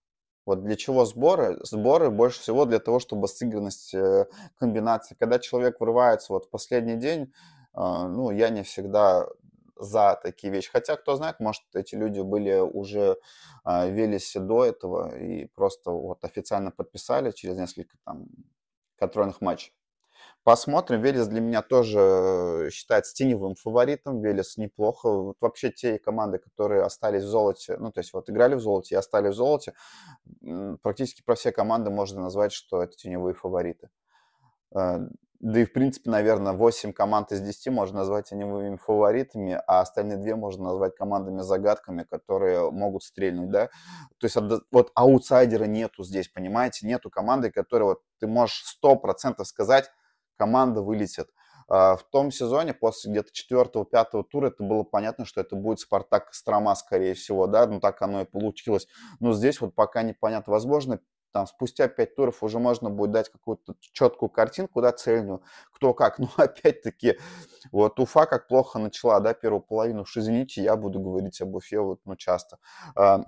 Вот 0.46 0.64
для 0.64 0.76
чего 0.76 1.06
сборы? 1.06 1.58
Сборы 1.64 2.10
больше 2.12 2.42
всего 2.42 2.66
для 2.66 2.80
того, 2.80 3.00
чтобы 3.00 3.28
сыгранность 3.28 3.94
э, 3.94 4.26
комбинации. 4.58 5.16
Когда 5.20 5.40
человек 5.40 5.80
врывается 5.80 6.34
вот 6.34 6.46
в 6.46 6.50
последний 6.50 6.96
день, 6.96 7.24
э, 7.24 7.80
ну, 7.80 8.30
я 8.32 8.50
не 8.50 8.64
всегда 8.64 9.26
за 9.76 10.20
такие 10.22 10.52
вещи. 10.52 10.70
Хотя, 10.72 10.96
кто 10.96 11.16
знает, 11.16 11.40
может, 11.40 11.64
эти 11.74 11.96
люди 11.96 12.22
были 12.22 12.60
уже 12.60 13.18
э, 13.66 13.92
Велесе 13.92 14.40
до 14.40 14.66
этого 14.66 15.18
и 15.18 15.46
просто 15.48 15.92
вот 15.92 16.24
официально 16.24 16.72
подписали 16.72 17.32
через 17.32 17.58
несколько 17.58 17.98
там 18.06 18.28
контрольных 18.98 19.42
матчей. 19.42 19.74
Посмотрим. 20.44 21.02
Велес 21.02 21.28
для 21.28 21.40
меня 21.40 21.62
тоже 21.62 22.70
считается 22.72 23.14
теневым 23.16 23.56
фаворитом. 23.56 24.22
Велес 24.22 24.58
неплохо. 24.58 25.10
Вот 25.10 25.38
вообще 25.40 25.72
те 25.72 26.00
команды, 26.00 26.38
которые 26.38 26.84
остались 26.84 27.24
в 27.24 27.28
золоте, 27.28 27.78
ну, 27.78 27.92
то 27.92 28.00
есть 28.02 28.14
вот 28.14 28.30
играли 28.30 28.56
в 28.56 28.60
золоте 28.60 28.96
и 28.96 28.98
остались 28.98 29.34
в 29.34 29.38
золоте, 29.38 29.74
практически 30.82 31.24
про 31.24 31.36
все 31.36 31.54
команды 31.54 31.92
можно 31.92 32.22
назвать, 32.22 32.52
что 32.52 32.84
это 32.84 32.96
теневые 32.98 33.34
фавориты. 33.34 33.90
Да 35.44 35.60
и, 35.60 35.66
в 35.66 35.74
принципе, 35.74 36.10
наверное, 36.10 36.54
8 36.54 36.94
команд 36.94 37.34
из 37.34 37.42
10 37.42 37.68
можно 37.68 37.98
назвать 37.98 38.30
теневыми 38.30 38.78
фаворитами, 38.78 39.62
а 39.68 39.82
остальные 39.82 40.20
две 40.20 40.38
можно 40.38 40.64
назвать 40.70 40.96
командами-загадками, 40.96 42.04
которые 42.10 42.72
могут 42.72 43.04
стрельнуть, 43.04 43.50
да. 43.50 43.68
То 44.20 44.28
есть 44.28 44.38
вот 44.72 44.92
аутсайдера 44.96 45.66
нету 45.66 46.06
здесь, 46.06 46.30
понимаете? 46.30 46.88
Нету 46.88 47.10
команды, 47.10 47.52
которая 47.52 47.90
вот 47.90 48.00
ты 48.22 48.28
можешь 48.28 48.64
100% 48.82 49.44
сказать, 49.44 49.92
команда 50.38 50.82
вылетит. 50.82 51.28
А, 51.68 51.98
в 51.98 52.04
том 52.04 52.32
сезоне, 52.32 52.74
после 52.74 53.12
где-то 53.12 53.34
четвертого-пятого 53.34 54.24
тура, 54.24 54.48
это 54.48 54.64
было 54.64 54.84
понятно, 54.84 55.26
что 55.26 55.42
это 55.42 55.58
будет 55.58 55.82
Спартак 55.82 56.28
Кострома, 56.28 56.74
скорее 56.76 57.16
всего, 57.16 57.48
да, 57.48 57.68
ну 57.68 57.82
так 57.82 58.02
оно 58.02 58.22
и 58.22 58.26
получилось. 58.26 58.88
Но 59.20 59.34
здесь 59.34 59.60
вот 59.60 59.76
пока 59.76 60.04
непонятно. 60.04 60.54
Возможно, 60.54 61.02
там 61.34 61.48
спустя 61.48 61.88
пять 61.88 62.16
туров 62.16 62.44
уже 62.44 62.60
можно 62.60 62.90
будет 62.90 63.12
дать 63.12 63.30
какую-то 63.30 63.76
четкую 63.80 64.30
картинку, 64.30 64.82
да, 64.82 64.92
цельную, 64.92 65.42
кто 65.74 65.94
как. 65.94 66.20
Но 66.20 66.30
опять-таки, 66.38 67.18
вот 67.72 68.00
Уфа 68.00 68.26
как 68.28 68.48
плохо 68.48 68.80
начала, 68.80 69.20
да, 69.20 69.34
первую 69.34 69.62
половину. 69.62 70.04
Уж 70.04 70.18
извините, 70.18 70.62
я 70.62 70.78
буду 70.78 71.00
говорить 71.00 71.42
об 71.42 71.56
Уфе 71.56 71.80
вот, 71.80 72.00
ну, 72.06 72.16
часто. 72.16 72.60
А, 72.96 73.24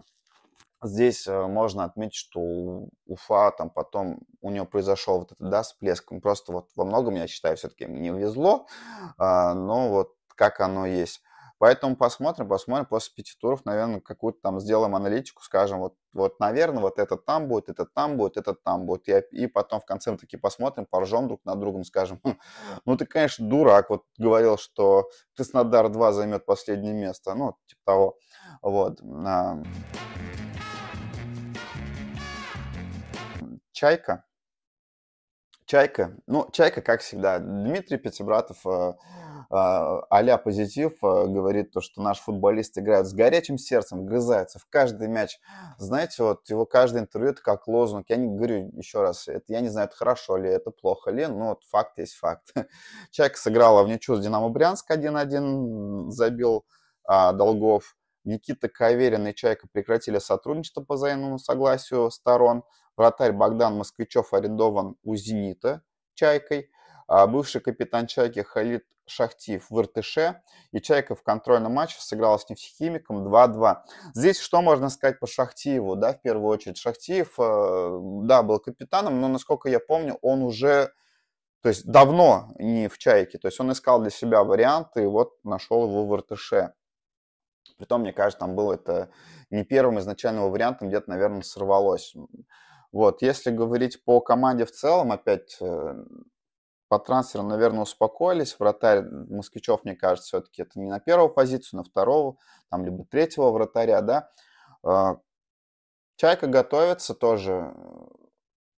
здесь 0.83 1.27
э, 1.27 1.47
можно 1.47 1.83
отметить, 1.83 2.15
что 2.15 2.87
Уфа 3.07 3.51
там 3.51 3.71
потом, 3.71 4.19
у 4.41 4.51
нее 4.51 4.65
произошел 4.65 5.19
вот 5.19 5.31
этот, 5.31 5.49
да, 5.49 5.63
всплеск. 5.63 6.11
Просто 6.21 6.51
вот 6.53 6.69
во 6.75 6.85
многом, 6.85 7.15
я 7.15 7.27
считаю, 7.27 7.57
все-таки 7.57 7.85
не 7.85 8.11
везло, 8.11 8.67
а, 9.17 9.55
но 9.55 9.89
вот 9.89 10.13
как 10.35 10.59
оно 10.59 10.85
есть. 10.85 11.21
Поэтому 11.57 11.95
посмотрим, 11.95 12.49
посмотрим 12.49 12.85
после 12.85 13.13
пяти 13.15 13.33
туров, 13.39 13.63
наверное, 13.65 14.01
какую-то 14.01 14.39
там 14.41 14.59
сделаем 14.59 14.95
аналитику, 14.95 15.41
скажем, 15.41 15.79
вот, 15.79 15.95
вот, 16.11 16.39
наверное, 16.39 16.81
вот 16.81 16.99
это 16.99 17.15
там 17.15 17.47
будет, 17.47 17.69
это 17.69 17.85
там 17.85 18.17
будет, 18.17 18.37
это 18.37 18.53
там 18.53 18.85
будет. 18.85 19.07
И, 19.07 19.43
и 19.43 19.47
потом 19.47 19.79
в 19.79 19.85
конце 19.85 20.11
мы 20.11 20.17
таки 20.17 20.35
посмотрим, 20.35 20.85
поржем 20.85 21.27
друг 21.27 21.45
над 21.45 21.59
другом, 21.59 21.85
скажем, 21.85 22.19
«Хм, 22.23 22.37
ну 22.85 22.97
ты, 22.97 23.05
конечно, 23.05 23.47
дурак, 23.47 23.89
вот 23.89 24.03
говорил, 24.17 24.57
что 24.57 25.09
Краснодар 25.35 25.89
2 25.89 26.11
займет 26.11 26.45
последнее 26.45 26.93
место, 26.93 27.33
ну, 27.35 27.55
типа 27.67 27.81
того. 27.85 28.17
Вот. 28.61 29.01
Чайка. 33.71 34.25
Чайка. 35.65 36.15
Ну, 36.27 36.47
Чайка, 36.51 36.81
как 36.81 37.01
всегда. 37.01 37.39
Дмитрий 37.39 37.97
Пятибратов 37.97 38.65
а 39.49 40.37
позитив 40.37 40.93
э, 41.03 41.27
говорит 41.27 41.71
то, 41.71 41.81
что 41.81 42.01
наш 42.01 42.19
футболист 42.19 42.77
играет 42.77 43.07
с 43.07 43.13
горячим 43.13 43.57
сердцем, 43.57 44.05
грызается 44.05 44.59
в 44.59 44.67
каждый 44.69 45.07
мяч. 45.07 45.39
Знаете, 45.77 46.23
вот 46.23 46.49
его 46.49 46.65
каждое 46.65 47.01
интервью 47.01 47.31
это 47.31 47.41
как 47.41 47.67
лозунг. 47.67 48.05
Я 48.09 48.17
не 48.17 48.27
говорю 48.27 48.71
еще 48.73 49.01
раз, 49.01 49.27
это, 49.27 49.45
я 49.47 49.61
не 49.61 49.69
знаю, 49.69 49.87
это 49.87 49.95
хорошо 49.95 50.37
ли, 50.37 50.49
это 50.49 50.71
плохо 50.71 51.11
ли, 51.11 51.27
но 51.27 51.49
вот 51.49 51.63
факт 51.63 51.97
есть 51.97 52.15
факт. 52.15 52.53
Человек 53.11 53.37
сыграла 53.37 53.83
в 53.83 53.87
ничью 53.89 54.15
с 54.15 54.23
Динамо 54.23 54.49
Брянск 54.49 54.89
1-1, 54.91 56.09
забил 56.09 56.65
а, 57.03 57.33
Долгов. 57.33 57.95
Никита 58.23 58.67
Каверин 58.67 59.27
и 59.27 59.35
Чайка 59.35 59.67
прекратили 59.71 60.17
сотрудничество 60.17 60.81
по 60.81 60.95
взаимному 60.95 61.37
согласию 61.37 62.09
сторон. 62.09 62.63
Вратарь 62.97 63.33
Богдан 63.33 63.77
Москвичев 63.77 64.33
арендован 64.33 64.95
у 65.03 65.15
«Зенита» 65.15 65.83
Чайкой. 66.15 66.71
А 67.07 67.27
бывший 67.27 67.61
капитан 67.61 68.07
Чайки 68.07 68.41
Халид 68.41 68.85
Шахтиев 69.07 69.69
в 69.69 69.79
Иртыше. 69.79 70.41
И 70.71 70.81
Чайка 70.81 71.15
в 71.15 71.23
контрольном 71.23 71.73
матче 71.73 71.97
сыграла 71.99 72.37
с 72.37 72.49
нефтехимиком 72.49 73.27
2-2. 73.27 73.77
Здесь 74.13 74.39
что 74.39 74.61
можно 74.61 74.89
сказать 74.89 75.19
по 75.19 75.27
Шахтиеву, 75.27 75.95
да, 75.95 76.13
в 76.13 76.21
первую 76.21 76.47
очередь? 76.47 76.77
Шахтиев, 76.77 77.35
э, 77.39 77.99
да, 78.23 78.41
был 78.43 78.59
капитаном, 78.59 79.21
но, 79.21 79.27
насколько 79.27 79.69
я 79.69 79.79
помню, 79.79 80.17
он 80.21 80.43
уже 80.43 80.91
то 81.61 81.69
есть 81.69 81.83
давно 81.87 82.53
не 82.59 82.87
в 82.87 82.99
чайке. 82.99 83.39
То 83.39 83.47
есть 83.47 83.59
он 83.59 83.71
искал 83.71 83.99
для 83.99 84.11
себя 84.11 84.43
варианты 84.43 85.01
и 85.01 85.07
вот 85.07 85.43
нашел 85.43 85.89
его 85.89 86.05
в 86.05 86.15
Иртыше. 86.15 86.73
Притом, 87.77 88.01
мне 88.01 88.13
кажется, 88.13 88.41
там 88.41 88.55
был 88.55 88.71
это 88.71 89.09
не 89.49 89.63
первым 89.63 89.97
изначальным 89.97 90.51
вариантом, 90.51 90.89
где-то, 90.89 91.09
наверное, 91.09 91.41
сорвалось. 91.41 92.13
Вот, 92.91 93.23
если 93.23 93.49
говорить 93.49 94.03
по 94.03 94.21
команде 94.21 94.65
в 94.65 94.71
целом, 94.71 95.11
опять 95.11 95.57
э, 95.59 95.95
по 96.87 96.99
трансферу, 96.99 97.43
наверное, 97.43 97.83
успокоились. 97.83 98.55
Вратарь 98.59 99.03
Москвичев, 99.03 99.83
мне 99.83 99.95
кажется, 99.95 100.27
все-таки 100.27 100.61
это 100.61 100.79
не 100.79 100.87
на 100.87 100.99
первую 100.99 101.29
позицию, 101.29 101.79
на 101.79 101.83
второго, 101.83 102.37
там, 102.69 102.85
либо 102.85 103.05
третьего 103.05 103.51
вратаря, 103.51 104.01
да. 104.01 104.29
А, 104.83 105.17
Чайка 106.17 106.47
готовится 106.47 107.13
тоже 107.13 107.73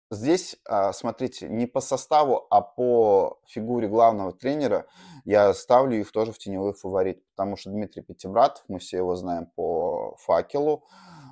Здесь, 0.09 0.57
а, 0.64 0.92
смотрите, 0.92 1.49
не 1.49 1.66
по 1.66 1.81
составу, 1.81 2.47
а 2.51 2.61
по 2.61 3.40
фигуре 3.49 3.88
главного 3.88 4.33
тренера 4.33 4.87
я 5.25 5.53
ставлю 5.53 5.99
их 5.99 6.12
тоже 6.12 6.31
в 6.31 6.38
теневой 6.38 6.75
фаворит, 6.75 7.25
потому 7.31 7.57
что 7.57 7.71
Дмитрий 7.71 8.03
Пятибратов, 8.03 8.62
мы 8.69 8.79
все 8.79 8.99
его 8.99 9.16
знаем 9.16 9.47
по 9.57 10.16
факелу, 10.21 10.85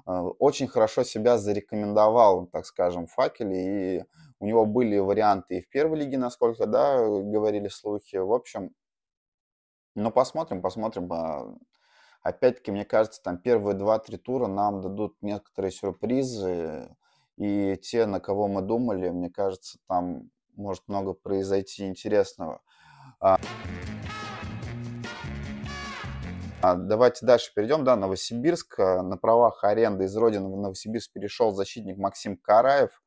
очень 0.06 0.68
хорошо 0.68 1.02
себя 1.02 1.38
зарекомендовал, 1.38 2.46
так 2.46 2.66
скажем, 2.66 3.06
факеле, 3.06 3.98
и 3.98 4.04
у 4.38 4.46
него 4.46 4.66
были 4.66 4.98
варианты 4.98 5.58
и 5.58 5.60
в 5.62 5.68
первой 5.68 5.98
лиге, 5.98 6.18
насколько, 6.18 6.66
да, 6.66 6.98
говорили 6.98 7.68
слухи. 7.68 8.16
В 8.16 8.32
общем, 8.32 8.74
ну, 9.94 10.10
посмотрим, 10.10 10.60
посмотрим. 10.60 11.10
А, 11.12 11.54
опять-таки, 12.22 12.72
мне 12.72 12.84
кажется, 12.84 13.22
там 13.22 13.38
первые 13.38 13.74
два-три 13.74 14.18
тура 14.18 14.46
нам 14.46 14.80
дадут 14.80 15.16
некоторые 15.22 15.70
сюрпризы, 15.70 16.94
и 17.36 17.76
те, 17.76 18.06
на 18.06 18.20
кого 18.20 18.48
мы 18.48 18.62
думали, 18.62 19.10
мне 19.10 19.30
кажется, 19.30 19.78
там 19.88 20.30
может 20.54 20.86
много 20.88 21.14
произойти 21.14 21.86
интересного. 21.86 22.60
А 23.20 23.38
давайте 26.74 27.26
дальше 27.26 27.52
перейдем. 27.54 27.84
Да, 27.84 27.96
Новосибирск. 27.96 28.80
А, 28.80 29.02
на 29.02 29.16
правах 29.16 29.62
аренды 29.64 30.04
из 30.04 30.16
Родины 30.16 30.48
в 30.48 30.56
Новосибирск 30.56 31.12
перешел 31.12 31.52
защитник 31.52 31.98
Максим 31.98 32.36
Караев. 32.36 33.02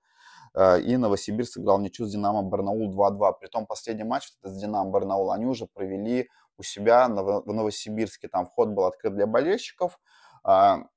И 0.83 0.97
Новосибирск 0.97 1.53
сыграл 1.53 1.79
ничью 1.79 2.07
с 2.07 2.11
Динамо 2.11 2.41
Барнаул 2.41 2.91
2-2. 2.91 3.33
Притом 3.39 3.67
последний 3.67 4.05
матч 4.05 4.31
с 4.41 4.59
Динамо 4.59 4.89
Барнаул 4.89 5.31
они 5.31 5.45
уже 5.45 5.67
провели 5.67 6.29
у 6.57 6.63
себя 6.63 7.07
в 7.07 7.53
Новосибирске. 7.53 8.27
Там 8.27 8.47
вход 8.47 8.69
был 8.69 8.85
открыт 8.85 9.13
для 9.13 9.27
болельщиков. 9.27 9.99
В 10.43 10.87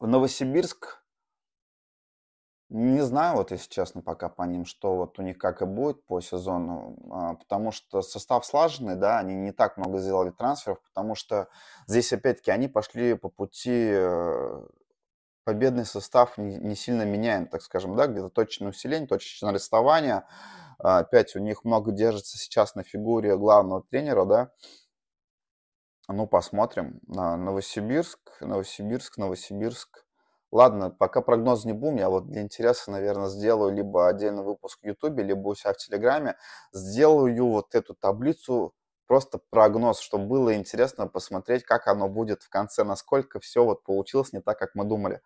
Новосибирск 0.00 1.05
не 2.68 3.00
знаю, 3.02 3.36
вот 3.36 3.52
если 3.52 3.70
честно, 3.70 4.02
пока 4.02 4.28
по 4.28 4.42
ним, 4.42 4.64
что 4.64 4.96
вот 4.96 5.18
у 5.18 5.22
них 5.22 5.38
как 5.38 5.62
и 5.62 5.64
будет 5.66 6.04
по 6.04 6.20
сезону, 6.20 6.96
а, 7.12 7.34
потому 7.34 7.70
что 7.70 8.02
состав 8.02 8.44
слаженный, 8.44 8.96
да, 8.96 9.18
они 9.18 9.34
не 9.34 9.52
так 9.52 9.76
много 9.76 9.98
сделали 9.98 10.30
трансферов, 10.30 10.80
потому 10.82 11.14
что 11.14 11.48
здесь 11.86 12.12
опять-таки 12.12 12.50
они 12.50 12.66
пошли 12.66 13.14
по 13.14 13.28
пути 13.28 13.90
э, 13.92 14.66
победный 15.44 15.84
состав 15.84 16.38
не, 16.38 16.74
сильно 16.74 17.02
меняем, 17.02 17.46
так 17.46 17.62
скажем, 17.62 17.94
да, 17.94 18.08
где-то 18.08 18.30
точное 18.30 18.70
усиление, 18.70 19.06
точное 19.06 19.50
арестование. 19.50 20.24
А, 20.80 20.98
опять 20.98 21.36
у 21.36 21.38
них 21.38 21.64
много 21.64 21.92
держится 21.92 22.36
сейчас 22.36 22.74
на 22.74 22.82
фигуре 22.82 23.36
главного 23.36 23.84
тренера, 23.84 24.24
да. 24.24 24.50
Ну, 26.08 26.26
посмотрим. 26.26 27.00
Новосибирск, 27.06 28.40
Новосибирск, 28.40 29.18
Новосибирск. 29.18 30.05
Ладно, 30.52 30.90
пока 30.90 31.22
прогноз 31.22 31.64
не 31.64 31.72
будем, 31.72 31.96
я 31.96 32.08
вот 32.08 32.28
для 32.28 32.42
интереса, 32.42 32.90
наверное, 32.92 33.28
сделаю 33.28 33.74
либо 33.74 34.08
отдельный 34.08 34.44
выпуск 34.44 34.78
в 34.80 34.86
Ютубе, 34.86 35.24
либо 35.24 35.48
у 35.48 35.54
себя 35.54 35.72
в 35.72 35.76
Телеграме. 35.76 36.36
Сделаю 36.72 37.46
вот 37.48 37.74
эту 37.74 37.94
таблицу, 37.94 38.72
просто 39.06 39.40
прогноз, 39.50 39.98
чтобы 39.98 40.26
было 40.26 40.54
интересно 40.54 41.08
посмотреть, 41.08 41.64
как 41.64 41.88
оно 41.88 42.08
будет 42.08 42.42
в 42.42 42.48
конце, 42.48 42.84
насколько 42.84 43.40
все 43.40 43.64
вот 43.64 43.82
получилось 43.82 44.32
не 44.32 44.40
так, 44.40 44.58
как 44.58 44.74
мы 44.74 44.84
думали. 44.84 45.20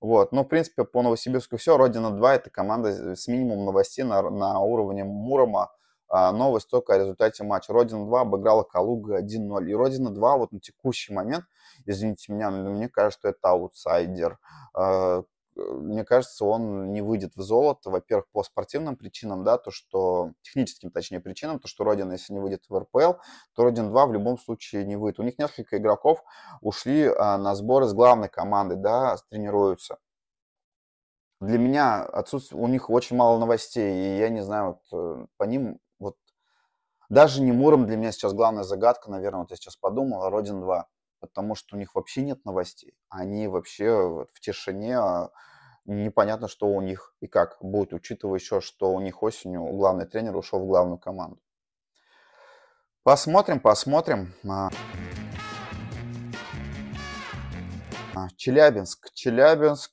Вот, 0.00 0.32
ну, 0.32 0.44
в 0.44 0.48
принципе, 0.48 0.84
по 0.84 1.02
Новосибирску 1.02 1.58
все. 1.58 1.76
Родина 1.76 2.10
2– 2.10 2.34
это 2.36 2.50
команда 2.50 3.14
с 3.14 3.28
минимумом 3.28 3.66
новостей 3.66 4.02
на, 4.02 4.22
на 4.30 4.58
уровне 4.60 5.04
Мурома, 5.04 5.70
новость 6.10 6.68
только 6.68 6.94
о 6.94 6.98
результате 6.98 7.44
матча. 7.44 7.72
Родина-2 7.72 8.20
обыграла 8.20 8.62
Калуга 8.62 9.20
1-0. 9.20 9.68
И 9.68 9.74
Родина-2 9.74 10.38
вот 10.38 10.52
на 10.52 10.60
текущий 10.60 11.12
момент, 11.12 11.44
извините 11.86 12.32
меня, 12.32 12.50
но 12.50 12.70
мне 12.70 12.88
кажется, 12.88 13.18
что 13.18 13.28
это 13.28 13.50
аутсайдер. 13.50 14.38
А, 14.74 15.22
мне 15.56 16.04
кажется, 16.04 16.44
он 16.44 16.92
не 16.92 17.02
выйдет 17.02 17.36
в 17.36 17.42
золото, 17.42 17.90
во-первых, 17.90 18.26
по 18.32 18.42
спортивным 18.42 18.96
причинам, 18.96 19.44
да, 19.44 19.58
то, 19.58 19.70
что, 19.70 20.32
техническим, 20.42 20.90
точнее, 20.90 21.20
причинам, 21.20 21.58
то, 21.58 21.68
что 21.68 21.84
Родина, 21.84 22.12
если 22.12 22.32
не 22.32 22.40
выйдет 22.40 22.64
в 22.68 22.78
РПЛ, 22.78 23.20
то 23.54 23.64
Родин-2 23.64 24.06
в 24.06 24.12
любом 24.12 24.38
случае 24.38 24.84
не 24.84 24.96
выйдет. 24.96 25.20
У 25.20 25.22
них 25.22 25.38
несколько 25.38 25.78
игроков 25.78 26.22
ушли 26.60 27.06
а, 27.06 27.38
на 27.38 27.54
сборы 27.54 27.86
с 27.86 27.92
главной 27.92 28.28
команды, 28.28 28.76
да, 28.76 29.16
тренируются 29.28 29.98
для 31.40 31.58
меня 31.58 32.02
отсутствие, 32.04 32.60
у 32.60 32.68
них 32.68 32.90
очень 32.90 33.16
мало 33.16 33.38
новостей, 33.38 33.92
и 33.92 34.18
я 34.18 34.28
не 34.28 34.42
знаю, 34.42 34.78
вот, 34.90 35.22
э, 35.22 35.26
по 35.38 35.44
ним 35.44 35.78
даже 37.10 37.42
не 37.42 37.50
Муром 37.50 37.86
для 37.86 37.96
меня 37.96 38.12
сейчас 38.12 38.32
главная 38.32 38.62
загадка, 38.62 39.10
наверное, 39.10 39.40
вот 39.40 39.50
я 39.50 39.56
сейчас 39.56 39.76
подумал, 39.76 40.22
а 40.22 40.30
Родин 40.30 40.60
2. 40.60 40.86
Потому 41.18 41.56
что 41.56 41.74
у 41.74 41.78
них 41.78 41.96
вообще 41.96 42.22
нет 42.22 42.44
новостей. 42.44 42.94
Они 43.08 43.48
вообще 43.48 43.90
в 44.32 44.40
тишине, 44.40 44.96
а 44.96 45.30
непонятно, 45.84 46.46
что 46.46 46.68
у 46.68 46.80
них 46.80 47.12
и 47.20 47.26
как 47.26 47.58
будет, 47.60 47.92
учитывая 47.92 48.38
еще, 48.38 48.60
что 48.60 48.92
у 48.92 49.00
них 49.00 49.24
осенью 49.24 49.64
главный 49.72 50.06
тренер 50.06 50.36
ушел 50.36 50.60
в 50.60 50.66
главную 50.66 50.98
команду. 50.98 51.40
Посмотрим, 53.02 53.58
посмотрим. 53.58 54.32
А, 54.48 54.70
а, 58.14 58.28
Челябинск. 58.36 59.12
Челябинск. 59.14 59.92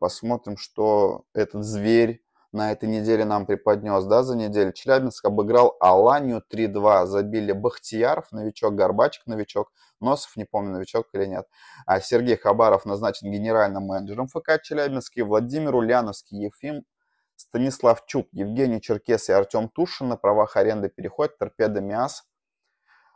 Посмотрим, 0.00 0.56
что 0.56 1.26
этот 1.32 1.64
зверь 1.64 2.25
на 2.56 2.72
этой 2.72 2.88
неделе 2.88 3.24
нам 3.24 3.46
преподнес, 3.46 4.04
да, 4.04 4.22
за 4.22 4.34
неделю. 4.34 4.72
Челябинск 4.72 5.24
обыграл 5.26 5.76
Аланию 5.78 6.42
3-2, 6.50 7.06
забили 7.06 7.52
Бахтияров, 7.52 8.32
новичок, 8.32 8.74
Горбачик, 8.74 9.26
новичок, 9.26 9.70
Носов, 10.00 10.36
не 10.36 10.44
помню, 10.44 10.72
новичок 10.72 11.06
или 11.12 11.26
нет. 11.26 11.46
А 11.86 12.00
Сергей 12.00 12.36
Хабаров 12.36 12.86
назначен 12.86 13.30
генеральным 13.30 13.84
менеджером 13.84 14.26
ФК 14.28 14.60
Челябинский, 14.62 15.22
Владимир 15.22 15.74
Ульяновский, 15.74 16.44
Ефим 16.44 16.84
Станислав 17.36 18.06
Чук, 18.06 18.28
Евгений 18.32 18.80
Черкес 18.80 19.28
и 19.28 19.32
Артем 19.32 19.68
Тушин 19.68 20.08
на 20.08 20.16
правах 20.16 20.56
аренды 20.56 20.88
переходят 20.88 21.36
торпеда 21.38 21.82
МИАС. 21.82 22.24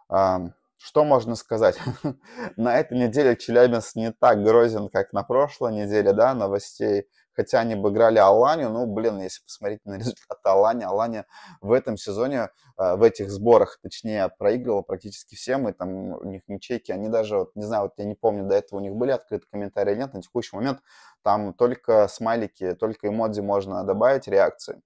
Что 0.09 1.05
можно 1.05 1.35
сказать? 1.35 1.79
на 2.57 2.79
этой 2.79 2.99
неделе 2.99 3.37
Челябинск 3.37 3.97
не 3.97 4.13
так 4.13 4.43
грозен, 4.43 4.89
как 4.89 5.13
на 5.13 5.23
прошлой 5.23 5.73
неделе, 5.75 6.13
да, 6.13 6.35
новостей 6.35 7.07
хотя 7.41 7.61
они 7.61 7.73
обыграли 7.73 8.19
Аланию, 8.19 8.69
ну, 8.69 8.87
блин, 8.87 9.19
если 9.21 9.43
посмотреть 9.43 9.81
на 9.87 9.95
результаты 9.99 10.41
Алани, 10.45 10.85
Алания 10.85 11.25
в 11.63 11.73
этом 11.73 11.97
сезоне, 11.97 12.51
э, 12.79 12.97
в 12.97 13.03
этих 13.03 13.31
сборах, 13.31 13.79
точнее, 13.83 14.29
проигрывала 14.39 14.83
практически 14.83 15.37
всем, 15.37 15.67
и 15.67 15.73
там 15.73 16.13
у 16.19 16.25
них 16.25 16.43
ничейки, 16.49 16.93
они 16.93 17.09
даже, 17.09 17.39
вот, 17.39 17.57
не 17.57 17.65
знаю, 17.65 17.85
вот 17.85 17.93
я 17.97 18.05
не 18.05 18.15
помню, 18.15 18.47
до 18.47 18.57
этого 18.57 18.79
у 18.79 18.83
них 18.83 18.93
были 18.93 19.13
открыты 19.13 19.47
комментарии 19.51 19.93
или 19.93 20.01
нет, 20.01 20.13
на 20.13 20.21
текущий 20.21 20.55
момент 20.55 20.81
там 21.23 21.55
только 21.55 22.09
смайлики, 22.09 22.75
только 22.75 23.09
эмодзи 23.09 23.41
можно 23.41 23.85
добавить, 23.85 24.29
реакции 24.29 24.83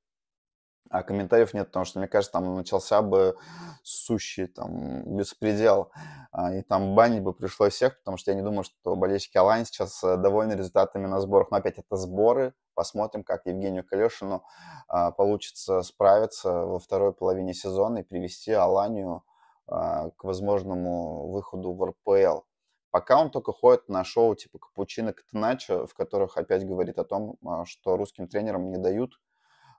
а 0.90 1.02
комментариев 1.02 1.54
нет, 1.54 1.68
потому 1.68 1.84
что, 1.84 1.98
мне 1.98 2.08
кажется, 2.08 2.32
там 2.32 2.54
начался 2.54 3.02
бы 3.02 3.36
сущий 3.82 4.46
там 4.46 5.16
беспредел, 5.16 5.90
а, 6.30 6.54
и 6.54 6.62
там 6.62 6.94
банить 6.94 7.22
бы 7.22 7.32
пришлось 7.32 7.74
всех, 7.74 7.98
потому 7.98 8.16
что 8.16 8.30
я 8.30 8.36
не 8.36 8.42
думаю, 8.42 8.64
что 8.64 8.94
болельщики 8.94 9.36
Алани 9.36 9.64
сейчас 9.64 10.02
э, 10.04 10.16
довольны 10.16 10.52
результатами 10.52 11.06
на 11.06 11.20
сборах. 11.20 11.50
Но 11.50 11.56
опять 11.56 11.78
это 11.78 11.96
сборы, 11.96 12.54
посмотрим, 12.74 13.24
как 13.24 13.46
Евгению 13.46 13.84
Калешину 13.84 14.44
а, 14.88 15.10
получится 15.10 15.82
справиться 15.82 16.52
во 16.52 16.78
второй 16.78 17.12
половине 17.12 17.54
сезона 17.54 17.98
и 17.98 18.02
привести 18.02 18.52
Аланию 18.52 19.24
а, 19.66 20.10
к 20.10 20.24
возможному 20.24 21.28
выходу 21.28 21.72
в 21.72 21.84
РПЛ. 21.84 22.42
Пока 22.90 23.20
он 23.20 23.30
только 23.30 23.52
ходит 23.52 23.88
на 23.88 24.04
шоу 24.04 24.36
типа 24.36 24.58
Капучино 24.58 25.12
Катеначо, 25.12 25.86
в 25.86 25.94
которых 25.94 26.36
опять 26.36 26.64
говорит 26.64 26.98
о 26.98 27.04
том, 27.04 27.36
что 27.64 27.96
русским 27.96 28.28
тренерам 28.28 28.70
не 28.70 28.76
дают 28.76 29.18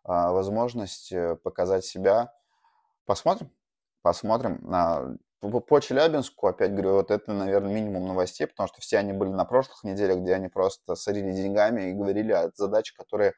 возможность 0.06 1.12
э, 1.12 1.36
показать 1.36 1.86
себя. 1.86 2.32
Посмотрим, 3.06 3.52
посмотрим. 4.02 5.20
по 5.42 5.80
Челябинску, 5.80 6.48
опять 6.48 6.72
говорю, 6.72 6.94
вот 6.94 7.12
это, 7.12 7.34
наверное, 7.34 7.74
минимум 7.74 8.08
новостей, 8.08 8.48
потому 8.48 8.68
что 8.68 8.82
все 8.82 8.98
они 8.98 9.14
были 9.14 9.30
на 9.30 9.46
прошлых 9.46 9.84
неделях, 9.84 10.20
где 10.20 10.34
они 10.34 10.48
просто 10.48 10.96
сорили 10.96 11.32
деньгами 11.32 11.90
и 11.90 11.94
говорили 11.94 12.32
о 12.32 12.52
задачах, 12.56 12.98
которые 12.98 13.34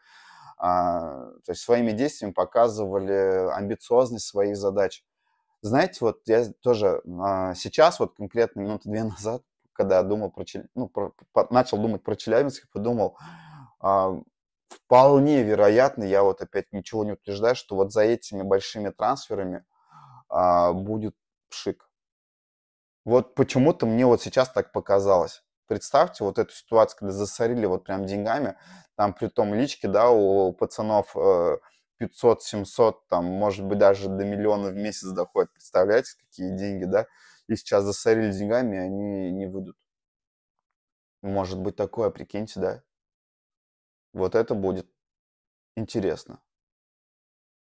а, 0.58 1.32
то 1.46 1.52
есть 1.52 1.62
своими 1.62 1.92
действиями 1.92 2.34
показывали 2.34 3.50
амбициозность 3.54 4.26
своих 4.26 4.58
задач. 4.58 5.04
Знаете, 5.62 6.00
вот 6.02 6.22
я 6.26 6.46
тоже 6.62 7.02
а, 7.22 7.54
сейчас, 7.54 8.00
вот 8.00 8.16
конкретно 8.16 8.62
минуты 8.62 8.90
две 8.90 9.04
назад, 9.06 9.44
когда 9.74 9.98
я 9.98 10.04
думал 10.04 10.32
про, 10.32 10.46
ну, 10.74 10.90
про, 10.90 11.14
по, 11.32 11.48
начал 11.52 11.78
думать 11.78 12.04
про 12.04 12.16
Челябинск, 12.16 12.68
подумал, 12.72 13.18
а, 13.80 14.20
вполне 14.70 15.44
вероятно, 15.44 16.04
я 16.04 16.24
вот 16.24 16.42
опять 16.42 16.72
ничего 16.72 17.04
не 17.04 17.14
утверждаю, 17.14 17.56
что 17.56 17.76
вот 17.76 17.92
за 17.92 18.02
этими 18.02 18.44
большими 18.44 18.90
трансферами 18.90 19.66
а, 20.30 20.74
будет 20.74 21.16
пшик. 21.50 21.90
Вот 23.06 23.36
почему-то 23.36 23.86
мне 23.86 24.06
вот 24.06 24.22
сейчас 24.22 24.50
так 24.50 24.72
показалось. 24.72 25.44
Представьте 25.68 26.24
вот 26.24 26.40
эту 26.40 26.54
ситуацию, 26.54 27.00
когда 27.00 27.14
засорили 27.14 27.66
вот 27.66 27.84
прям 27.84 28.06
деньгами, 28.06 28.58
там 28.96 29.14
при 29.14 29.28
том 29.28 29.54
лички, 29.54 29.86
да, 29.86 30.10
у 30.10 30.52
пацанов 30.54 31.16
500-700, 32.02 32.92
э, 32.92 32.94
там, 33.10 33.26
может 33.26 33.66
быть, 33.66 33.78
даже 33.78 34.10
до 34.10 34.24
миллиона 34.26 34.70
в 34.70 34.76
месяц 34.76 35.10
доходит. 35.10 35.52
Представляете, 35.54 36.14
какие 36.20 36.56
деньги, 36.58 36.86
да? 36.86 37.06
И 37.48 37.56
сейчас 37.56 37.84
засорили 37.84 38.32
деньгами, 38.32 38.78
они 38.78 39.32
не 39.32 39.46
выйдут. 39.46 39.78
Может 41.22 41.60
быть 41.60 41.76
такое, 41.76 42.10
прикиньте, 42.10 42.60
да? 42.60 42.84
Вот 44.18 44.36
это 44.36 44.56
будет 44.56 44.88
интересно. 45.76 46.42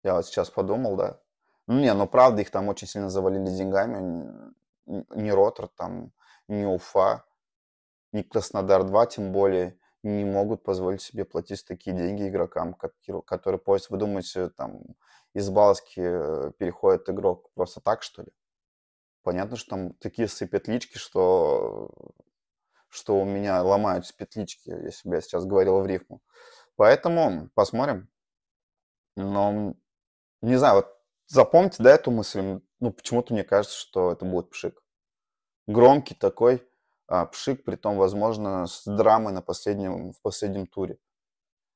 Я 0.03 0.15
вот 0.15 0.25
сейчас 0.25 0.49
подумал, 0.49 0.95
да. 0.95 1.19
Ну, 1.67 1.79
не, 1.79 1.93
ну 1.93 2.07
правда, 2.07 2.41
их 2.41 2.51
там 2.51 2.67
очень 2.67 2.87
сильно 2.87 3.09
завалили 3.09 3.49
деньгами. 3.49 4.53
Не 4.85 5.31
Ротор, 5.31 5.67
там, 5.69 6.11
не 6.47 6.65
Уфа, 6.65 7.23
не 8.11 8.23
Краснодар-2, 8.23 9.07
тем 9.09 9.31
более 9.31 9.79
не 10.03 10.25
могут 10.25 10.63
позволить 10.63 11.01
себе 11.01 11.25
платить 11.25 11.65
такие 11.65 11.95
деньги 11.95 12.27
игрокам, 12.27 12.73
которые 12.73 13.59
пользуются. 13.59 13.93
Вы 13.93 13.99
думаете, 13.99 14.49
там 14.49 14.81
из 15.33 15.49
Балски 15.49 16.01
э, 16.03 16.51
переходит 16.57 17.09
игрок 17.09 17.51
просто 17.53 17.79
так, 17.81 18.01
что 18.01 18.23
ли? 18.23 18.31
Понятно, 19.23 19.55
что 19.55 19.69
там 19.69 19.93
такие 19.93 20.27
петлички, 20.27 20.97
что, 20.97 21.91
что 22.91 23.19
у 23.19 23.25
меня 23.25 23.63
ломаются 23.63 24.13
петлички, 24.15 24.69
если 24.69 25.07
бы 25.07 25.15
я 25.15 25.21
сейчас 25.21 25.45
говорил 25.45 25.79
в 25.79 25.87
рифму. 25.87 26.21
Поэтому 26.75 27.49
посмотрим. 27.55 28.09
Но 29.15 29.75
не 30.41 30.55
знаю, 30.55 30.75
вот 30.75 30.97
запомните, 31.27 31.83
да, 31.83 31.91
эту 31.91 32.11
мысль. 32.11 32.59
Ну, 32.79 32.91
почему-то 32.91 33.33
мне 33.33 33.43
кажется, 33.43 33.77
что 33.77 34.11
это 34.11 34.25
будет 34.25 34.49
пшик. 34.49 34.81
Громкий 35.67 36.15
такой, 36.15 36.67
а, 37.07 37.25
пшик, 37.25 37.63
при 37.63 37.75
том, 37.75 37.97
возможно, 37.97 38.67
с 38.67 38.83
драмой 38.85 39.31
на 39.31 39.41
последнем, 39.41 40.11
в 40.13 40.21
последнем 40.21 40.67
туре. 40.67 40.97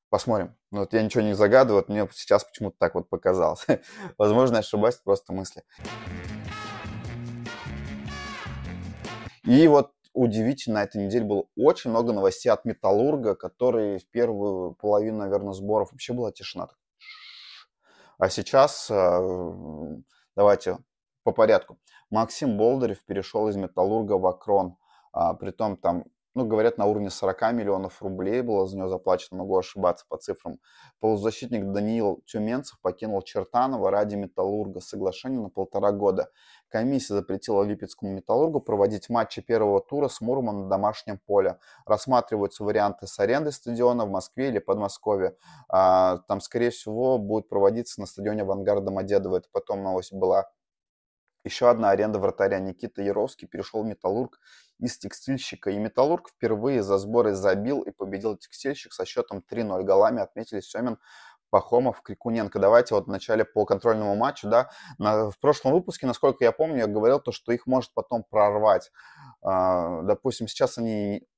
Посмотрим. 0.08 0.56
Ну, 0.70 0.80
вот 0.80 0.92
я 0.92 1.02
ничего 1.02 1.22
не 1.22 1.34
загадываю, 1.34 1.82
вот 1.82 1.88
мне 1.88 2.08
сейчас 2.12 2.44
почему-то 2.44 2.76
так 2.78 2.94
вот 2.94 3.08
показалось. 3.08 3.64
возможно, 4.18 4.56
я 4.56 4.60
ошибаюсь, 4.60 4.96
просто 4.96 5.32
мысли. 5.32 5.62
И 9.44 9.68
вот 9.68 9.92
удивительно, 10.16 10.80
на 10.80 10.84
этой 10.84 11.04
неделе 11.04 11.24
было 11.24 11.44
очень 11.56 11.90
много 11.90 12.12
новостей 12.12 12.50
от 12.50 12.64
Металлурга, 12.64 13.34
который 13.34 13.98
в 13.98 14.08
первую 14.08 14.74
половину, 14.74 15.18
наверное, 15.18 15.52
сборов 15.52 15.92
вообще 15.92 16.14
была 16.14 16.32
тишина. 16.32 16.68
А 18.18 18.30
сейчас 18.30 18.90
а, 18.90 19.20
давайте 20.34 20.78
по 21.22 21.32
порядку. 21.32 21.78
Максим 22.10 22.56
Болдырев 22.56 23.04
перешел 23.04 23.48
из 23.48 23.56
Металлурга 23.56 24.14
в 24.14 24.26
Акрон. 24.26 24.76
А, 25.12 25.34
притом 25.34 25.76
там, 25.76 26.04
ну, 26.36 26.44
говорят, 26.44 26.76
на 26.76 26.84
уровне 26.84 27.08
40 27.08 27.52
миллионов 27.54 28.02
рублей 28.02 28.42
было 28.42 28.66
за 28.66 28.76
него 28.76 28.90
заплачено, 28.90 29.38
могу 29.38 29.56
ошибаться 29.56 30.04
по 30.06 30.18
цифрам. 30.18 30.58
Полузащитник 31.00 31.72
Даниил 31.72 32.22
Тюменцев 32.26 32.78
покинул 32.82 33.22
Чертаново 33.22 33.90
ради 33.90 34.16
Металлурга. 34.16 34.80
Соглашение 34.80 35.40
на 35.40 35.48
полтора 35.48 35.92
года. 35.92 36.28
Комиссия 36.68 37.14
запретила 37.14 37.62
Липецкому 37.62 38.12
Металлургу 38.12 38.60
проводить 38.60 39.08
матчи 39.08 39.40
первого 39.40 39.80
тура 39.80 40.08
с 40.08 40.20
Мурманом 40.20 40.64
на 40.64 40.68
домашнем 40.68 41.18
поле. 41.18 41.58
Рассматриваются 41.86 42.64
варианты 42.64 43.06
с 43.06 43.18
арендой 43.18 43.52
стадиона 43.54 44.04
в 44.04 44.10
Москве 44.10 44.48
или 44.48 44.58
Подмосковье. 44.58 45.36
А, 45.70 46.18
там, 46.28 46.42
скорее 46.42 46.68
всего, 46.68 47.16
будет 47.16 47.48
проводиться 47.48 47.98
на 47.98 48.06
стадионе 48.06 48.42
Авангард 48.42 48.84
Домодедово. 48.84 49.36
Это 49.38 49.48
потом 49.50 49.82
новость 49.82 50.12
была. 50.12 50.50
Еще 51.46 51.70
одна 51.70 51.90
аренда 51.90 52.18
вратаря 52.18 52.58
Никита 52.58 53.02
Яровский 53.02 53.46
перешел 53.46 53.84
в 53.84 53.86
Металлург 53.86 54.40
из 54.80 54.98
текстильщика. 54.98 55.70
И 55.70 55.78
Металлург 55.78 56.28
впервые 56.28 56.82
за 56.82 56.98
сборы 56.98 57.34
забил 57.34 57.82
и 57.82 57.92
победил 57.92 58.36
текстильщик 58.36 58.92
со 58.92 59.04
счетом 59.04 59.44
3-0. 59.48 59.84
Голами 59.84 60.20
отметили 60.20 60.58
Семен, 60.60 60.98
Пахомов, 61.50 62.02
Крикуненко. 62.02 62.58
Давайте 62.58 62.96
вот 62.96 63.06
вначале 63.06 63.44
по 63.44 63.64
контрольному 63.64 64.16
матчу, 64.16 64.48
да, 64.48 64.70
на, 64.98 65.30
в 65.30 65.38
прошлом 65.38 65.72
выпуске, 65.72 66.08
насколько 66.08 66.42
я 66.42 66.50
помню, 66.50 66.78
я 66.78 66.86
говорил 66.88 67.20
то, 67.20 67.30
что 67.30 67.52
их 67.52 67.64
может 67.68 67.94
потом 67.94 68.24
прорвать. 68.24 68.90
А, 69.40 70.02
допустим, 70.02 70.48
сейчас 70.48 70.78
они, 70.78 71.28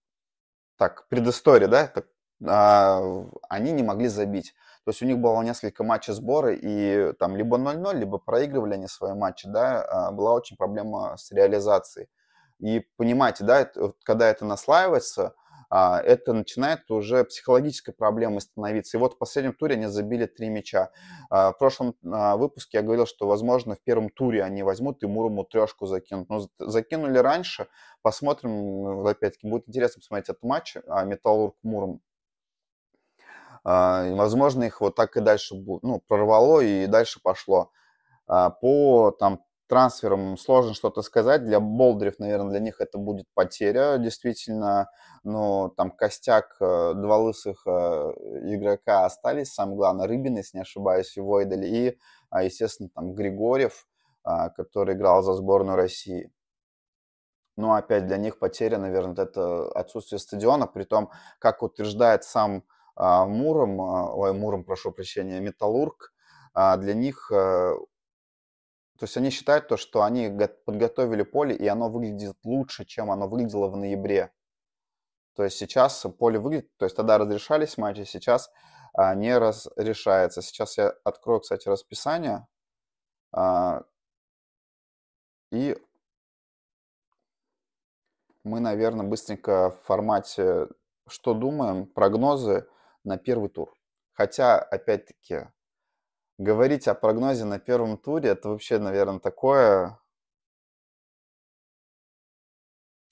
так, 0.79 1.07
предыстория, 1.09 1.69
да, 1.69 1.87
так, 1.87 2.07
а, 2.47 3.27
они 3.51 3.73
не 3.73 3.83
могли 3.83 4.09
забить. 4.09 4.55
То 4.89 4.91
есть 4.93 5.03
у 5.03 5.05
них 5.05 5.19
было 5.19 5.43
несколько 5.43 5.85
матчей 5.85 6.15
сбора, 6.15 6.55
и 6.55 7.13
там 7.19 7.37
либо 7.37 7.59
0-0, 7.59 7.95
либо 7.95 8.17
проигрывали 8.17 8.73
они 8.73 8.87
свои 8.87 9.13
матчи, 9.13 9.47
да, 9.47 9.83
а, 9.83 10.13
была 10.13 10.33
очень 10.33 10.57
проблема 10.57 11.15
с 11.19 11.31
реализацией. 11.31 12.09
И 12.59 12.81
понимаете, 12.97 13.45
да, 13.45 13.61
это, 13.61 13.93
когда 14.03 14.31
это 14.31 14.47
наслаивается, 14.47 15.35
а, 15.69 16.01
это 16.01 16.33
начинает 16.33 16.91
уже 16.91 17.25
психологической 17.25 17.93
проблемой 17.93 18.41
становиться. 18.41 18.97
И 18.97 19.01
вот 19.01 19.17
в 19.17 19.19
последнем 19.19 19.53
туре 19.53 19.75
они 19.75 19.89
забили 19.89 20.25
три 20.25 20.49
мяча. 20.49 20.91
А, 21.29 21.53
в 21.53 21.59
прошлом 21.59 21.95
выпуске 22.01 22.79
я 22.79 22.83
говорил, 22.83 23.05
что, 23.05 23.27
возможно, 23.27 23.75
в 23.75 23.83
первом 23.83 24.09
туре 24.09 24.43
они 24.43 24.63
возьмут 24.63 25.03
и 25.03 25.07
Мурому 25.07 25.45
трешку 25.45 25.85
закинут. 25.85 26.31
Но 26.31 26.49
закинули 26.59 27.19
раньше. 27.19 27.69
Посмотрим, 28.01 29.07
опять-таки, 29.07 29.51
будет 29.51 29.69
интересно 29.69 30.01
посмотреть 30.01 30.31
этот 30.31 30.43
матч 30.45 30.79
Металлург-Муром. 33.69 34.17
Возможно, 34.19 34.65
их 34.65 34.81
вот 34.81 34.95
так 34.95 35.17
и 35.17 35.21
дальше 35.21 35.55
ну, 35.57 36.03
прорвало 36.07 36.61
и 36.61 36.87
дальше 36.87 37.21
пошло. 37.23 37.71
По 38.27 39.11
там, 39.19 39.43
трансфером 39.69 40.37
сложно 40.37 40.75
что-то 40.75 41.03
сказать. 41.03 41.45
Для 41.45 41.61
Болдырев, 41.61 42.19
наверное, 42.19 42.51
для 42.51 42.61
них 42.61 42.81
это 42.81 42.99
будет 42.99 43.27
потеря, 43.35 43.99
действительно. 43.99 44.91
Но 45.25 45.69
там 45.69 45.91
костяк, 45.91 46.57
э, 46.61 46.95
два 46.95 47.19
лысых 47.19 47.63
э, 47.67 47.71
игрока 47.71 49.05
остались. 49.05 49.53
Самое 49.53 49.77
главное, 49.77 50.07
Рыбин, 50.07 50.37
если 50.37 50.59
не 50.59 50.63
ошибаюсь, 50.63 51.17
и 51.17 51.21
Войдали. 51.21 51.67
И, 51.67 51.99
а, 52.31 52.43
естественно, 52.45 52.89
там 52.95 53.15
Григорьев, 53.15 53.87
а, 54.25 54.49
который 54.49 54.95
играл 54.95 55.23
за 55.23 55.35
сборную 55.35 55.77
России. 55.77 56.33
Но 57.57 57.75
опять 57.75 58.07
для 58.07 58.17
них 58.17 58.39
потеря, 58.39 58.79
наверное, 58.79 59.25
это 59.25 59.71
отсутствие 59.73 60.19
стадиона. 60.19 60.67
При 60.67 60.85
том, 60.85 61.11
как 61.41 61.63
утверждает 61.63 62.25
сам 62.25 62.59
а, 62.59 62.78
Муром, 62.99 63.79
ой, 63.81 64.33
Муром, 64.33 64.65
прошу 64.65 64.91
прощения, 64.91 65.41
Металлург, 65.41 66.13
для 66.55 66.95
них 66.95 67.31
э, 67.33 67.75
то 68.99 69.05
есть 69.05 69.17
они 69.17 69.31
считают 69.31 69.69
то, 69.69 69.77
что 69.77 70.03
они 70.03 70.29
подготовили 70.65 71.23
поле, 71.23 71.55
и 71.55 71.69
оно 71.69 71.89
выглядит 71.89 72.37
лучше, 72.43 72.85
чем 72.85 73.13
оно 73.13 73.29
выглядело 73.29 73.69
в 73.69 73.77
ноябре. 73.77 74.33
То 75.37 75.45
есть 75.45 75.57
сейчас 75.57 76.05
поле 76.19 76.41
выглядит, 76.41 76.77
то 76.79 76.85
есть 76.85 76.97
тогда 76.97 77.17
разрешались 77.17 77.79
матчи, 77.79 78.03
сейчас 78.03 78.51
а, 78.93 79.15
не 79.15 79.39
разрешается. 79.39 80.43
Сейчас 80.43 80.79
я 80.79 80.89
открою, 81.05 81.39
кстати, 81.39 81.69
расписание. 81.69 82.49
А, 83.31 83.85
и 85.53 85.81
мы, 88.43 88.59
наверное, 88.59 89.07
быстренько 89.07 89.71
в 89.71 89.85
формате 89.85 90.67
«Что 91.07 91.35
думаем?» 91.35 91.87
прогнозы 91.87 92.67
на 93.09 93.19
первый 93.19 93.49
тур. 93.49 93.75
Хотя, 94.13 94.59
опять-таки, 94.59 95.49
говорить 96.39 96.87
о 96.89 96.95
прогнозе 96.95 97.45
на 97.45 97.59
первом 97.59 97.99
туре, 97.99 98.31
это 98.31 98.51
вообще, 98.51 98.79
наверное, 98.79 99.19
такое 99.19 99.99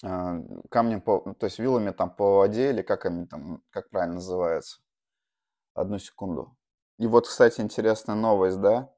а, 0.04 0.38
камнем 0.70 1.00
по, 1.00 1.34
то 1.34 1.46
есть 1.46 1.58
вилами 1.58 1.90
там 1.90 2.10
по 2.14 2.38
воде 2.38 2.70
или 2.70 2.82
как 2.82 3.06
они 3.06 3.26
там, 3.26 3.62
как 3.70 3.90
правильно 3.90 4.16
называется. 4.16 4.80
Одну 5.74 5.98
секунду. 5.98 6.56
И 6.98 7.06
вот, 7.06 7.26
кстати, 7.28 7.60
интересная 7.60 8.16
новость, 8.16 8.60
да? 8.60 8.92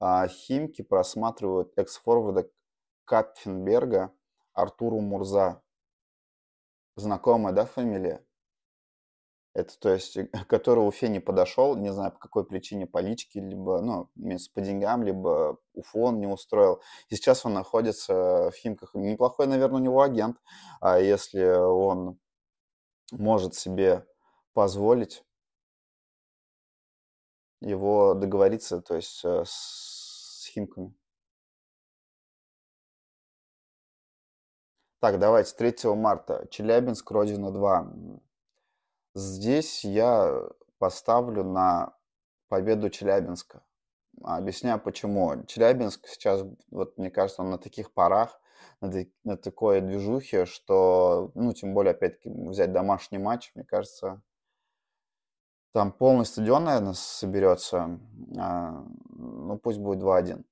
А, 0.00 0.26
Химки 0.28 0.82
просматривают 0.82 1.72
экс-форварда 1.76 2.50
Капфенберга 3.04 4.12
Артуру 4.52 5.00
Мурза. 5.00 5.62
Знакомая, 6.96 7.54
да, 7.54 7.64
фамилия? 7.64 8.24
Это, 9.54 9.78
то 9.78 9.92
есть, 9.92 10.16
э, 10.16 10.28
который 10.48 10.86
Уфе 10.86 11.08
не 11.08 11.20
подошел, 11.20 11.76
не 11.76 11.92
знаю, 11.92 12.12
по 12.12 12.18
какой 12.18 12.46
причине, 12.46 12.86
по 12.86 12.98
личке, 12.98 13.40
либо, 13.40 13.80
ну, 13.80 14.10
по 14.54 14.60
деньгам, 14.60 15.02
либо 15.02 15.58
Уфу 15.74 16.02
он 16.02 16.20
не 16.20 16.26
устроил. 16.26 16.80
И 17.08 17.16
сейчас 17.16 17.44
он 17.44 17.54
находится 17.54 18.50
в 18.50 18.54
Химках. 18.54 18.94
Неплохой, 18.94 19.46
наверное, 19.46 19.80
у 19.80 19.84
него 19.84 20.02
агент. 20.02 20.38
А 20.80 20.98
если 20.98 21.44
он 21.44 22.18
может 23.12 23.54
себе 23.54 24.06
позволить 24.52 25.24
его 27.60 28.14
договориться, 28.14 28.80
то 28.80 28.96
есть 28.96 29.24
э, 29.24 29.44
с 29.46 30.46
Химками. 30.52 30.94
Так, 35.00 35.18
давайте, 35.20 35.54
3 35.54 35.94
марта. 35.94 36.46
Челябинск, 36.50 37.10
Родина 37.10 37.52
2. 37.52 37.92
Здесь 39.14 39.84
я 39.84 40.42
поставлю 40.78 41.44
на 41.44 41.96
победу 42.48 42.90
Челябинска. 42.90 43.64
Объясняю 44.22 44.80
почему. 44.80 45.44
Челябинск 45.44 46.06
сейчас, 46.08 46.44
вот 46.70 46.98
мне 46.98 47.10
кажется, 47.10 47.42
он 47.42 47.50
на 47.50 47.58
таких 47.58 47.92
парах, 47.92 48.40
на, 48.80 48.90
на 49.24 49.36
такой 49.36 49.80
движухе, 49.80 50.46
что, 50.46 51.30
ну, 51.34 51.52
тем 51.52 51.74
более, 51.74 51.92
опять-таки, 51.92 52.30
взять 52.30 52.72
домашний 52.72 53.18
матч, 53.18 53.52
мне 53.54 53.64
кажется, 53.64 54.22
там 55.72 55.92
полный 55.92 56.24
стадион, 56.24 56.64
наверное, 56.64 56.94
соберется. 56.94 58.00
А, 58.38 58.84
ну, 59.10 59.58
пусть 59.58 59.78
будет 59.78 60.02
2-1. 60.02 60.44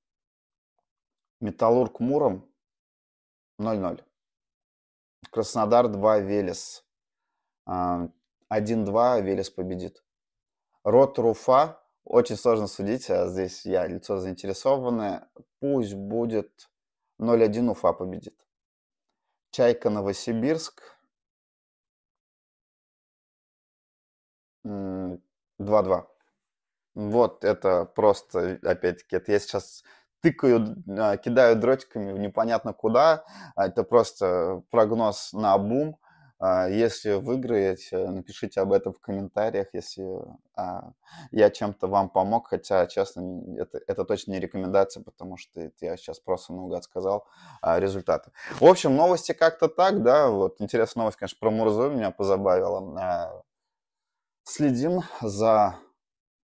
Металлург 1.41 1.99
Муром 1.99 2.49
0-0. 3.59 4.03
Краснодар 5.31 5.87
2, 5.87 6.19
Велес. 6.19 6.85
1-2, 8.49 9.15
а, 9.15 9.19
Велес 9.19 9.49
победит. 9.49 10.03
Рот 10.83 11.19
Руфа, 11.19 11.81
очень 12.03 12.37
сложно 12.37 12.67
судить, 12.67 13.09
а 13.09 13.27
здесь 13.27 13.65
я 13.65 13.85
лицо 13.85 14.17
заинтересованное. 14.19 15.29
Пусть 15.59 15.93
будет 15.93 16.69
0-1, 17.19 17.69
Уфа 17.69 17.93
победит. 17.93 18.35
Чайка 19.51 19.89
Новосибирск 19.89 20.97
2-2. 24.65 26.07
Вот 26.95 27.43
это 27.43 27.85
просто, 27.85 28.59
опять-таки, 28.63 29.15
это 29.17 29.31
я 29.31 29.39
сейчас 29.39 29.83
тыкаю, 30.21 30.83
а, 30.87 31.17
кидаю 31.17 31.55
дротиками 31.55 32.17
непонятно 32.17 32.73
куда. 32.73 33.23
А 33.55 33.67
это 33.67 33.83
просто 33.83 34.63
прогноз 34.71 35.33
на 35.33 35.57
бум. 35.57 35.99
А, 36.39 36.67
если 36.67 37.13
выиграете, 37.13 37.97
напишите 38.09 38.61
об 38.61 38.71
этом 38.73 38.93
в 38.93 38.99
комментариях, 38.99 39.67
если 39.73 40.03
я 41.31 41.49
чем-то 41.51 41.87
вам 41.87 42.09
помог, 42.09 42.47
хотя, 42.47 42.87
честно, 42.87 43.43
это, 43.57 43.79
это 43.85 44.05
точно 44.05 44.31
не 44.31 44.39
рекомендация, 44.39 45.03
потому 45.03 45.37
что 45.37 45.71
я 45.81 45.97
сейчас 45.97 46.19
просто 46.19 46.53
наугад 46.53 46.83
сказал 46.83 47.27
результаты. 47.61 48.31
В 48.59 48.65
общем, 48.65 48.95
новости 48.95 49.33
как-то 49.33 49.67
так, 49.67 50.01
да, 50.01 50.29
вот 50.29 50.59
интересная 50.59 51.03
новость, 51.03 51.17
конечно, 51.17 51.37
про 51.39 51.51
Мурзу 51.51 51.91
меня 51.91 52.09
позабавила. 52.09 53.43
Следим 54.43 55.01
за 55.21 55.75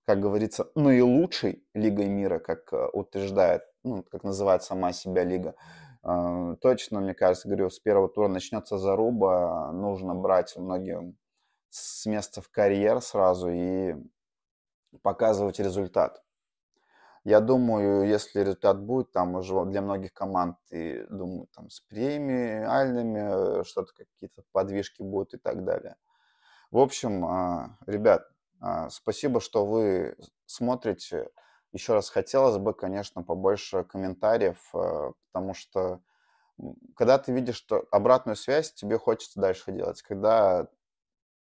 как 0.07 0.21
говорится, 0.21 0.71
наилучшей 0.77 1.65
лигой 1.75 2.07
мира, 2.07 2.39
как 2.39 2.73
э, 2.73 2.87
утверждает, 2.93 3.63
ну, 3.83 4.05
как 4.05 4.23
называет 4.23 4.63
сама 4.63 4.93
себя 4.93 5.25
лига. 5.25 5.57
А, 6.09 6.55
точно, 6.61 7.01
мне 7.01 7.15
кажется, 7.15 7.49
говорю, 7.49 7.69
с 7.69 7.81
первого 7.81 8.09
тура 8.09 8.29
начнется 8.29 8.79
заруба, 8.79 9.73
нужно 9.73 10.15
брать 10.15 10.57
многим 10.57 11.19
с 11.69 12.07
места 12.07 12.41
в 12.41 12.49
карьер 12.49 13.01
сразу 13.01 13.51
и 13.51 13.97
показывать 15.03 15.59
результат. 15.59 16.23
Я 17.25 17.41
думаю, 17.41 18.07
если 18.09 18.39
результат 18.39 18.81
будет, 18.81 19.11
там 19.11 19.35
уже 19.35 19.65
для 19.65 19.83
многих 19.83 20.13
команд, 20.13 20.59
и 20.71 21.05
думаю, 21.11 21.49
там 21.53 21.71
с 21.71 21.81
премиальными 21.81 23.63
э, 23.63 23.65
что-то 23.65 23.93
какие-то 23.93 24.45
подвижки 24.53 25.03
будут 25.03 25.35
и 25.35 25.39
так 25.39 25.65
далее. 25.65 25.97
В 26.71 26.79
общем, 26.79 27.25
а, 27.25 27.79
ребят, 27.85 28.29
а, 28.61 28.91
спасибо, 28.91 29.41
что 29.41 29.67
вы 29.67 30.17
смотрите. 30.45 31.31
Еще 31.73 31.95
раз 31.95 32.09
хотелось 32.09 32.59
бы, 32.59 32.75
конечно, 32.75 33.23
побольше 33.23 33.85
комментариев, 33.85 34.59
а, 34.75 35.13
потому 35.33 35.55
что 35.55 36.01
когда 36.95 37.19
ты 37.19 37.33
видишь 37.33 37.57
что 37.57 37.85
обратную 37.91 38.37
связь, 38.37 38.73
тебе 38.73 38.99
хочется 38.99 39.41
дальше 39.41 39.73
делать. 39.73 40.01
Когда 40.03 40.69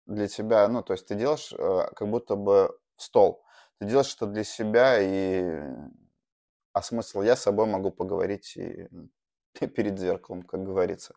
для 0.07 0.29
тебя, 0.29 0.67
ну, 0.69 0.83
то 0.83 0.93
есть 0.93 1.07
ты 1.07 1.15
делаешь 1.15 1.53
а, 1.57 1.93
как 1.95 2.09
будто 2.09 2.37
бы 2.37 2.77
в 2.97 3.03
стол. 3.03 3.45
Ты 3.79 3.87
делаешь 3.87 4.07
что 4.07 4.27
для 4.27 4.45
себя, 4.45 4.99
и 5.01 5.61
а 6.73 6.83
смысл 6.83 7.23
я 7.23 7.37
с 7.37 7.43
собой 7.43 7.67
могу 7.67 7.91
поговорить 7.91 8.57
и 8.57 8.89
перед 9.75 9.99
зеркалом, 9.99 10.43
как 10.43 10.65
говорится. 10.65 11.15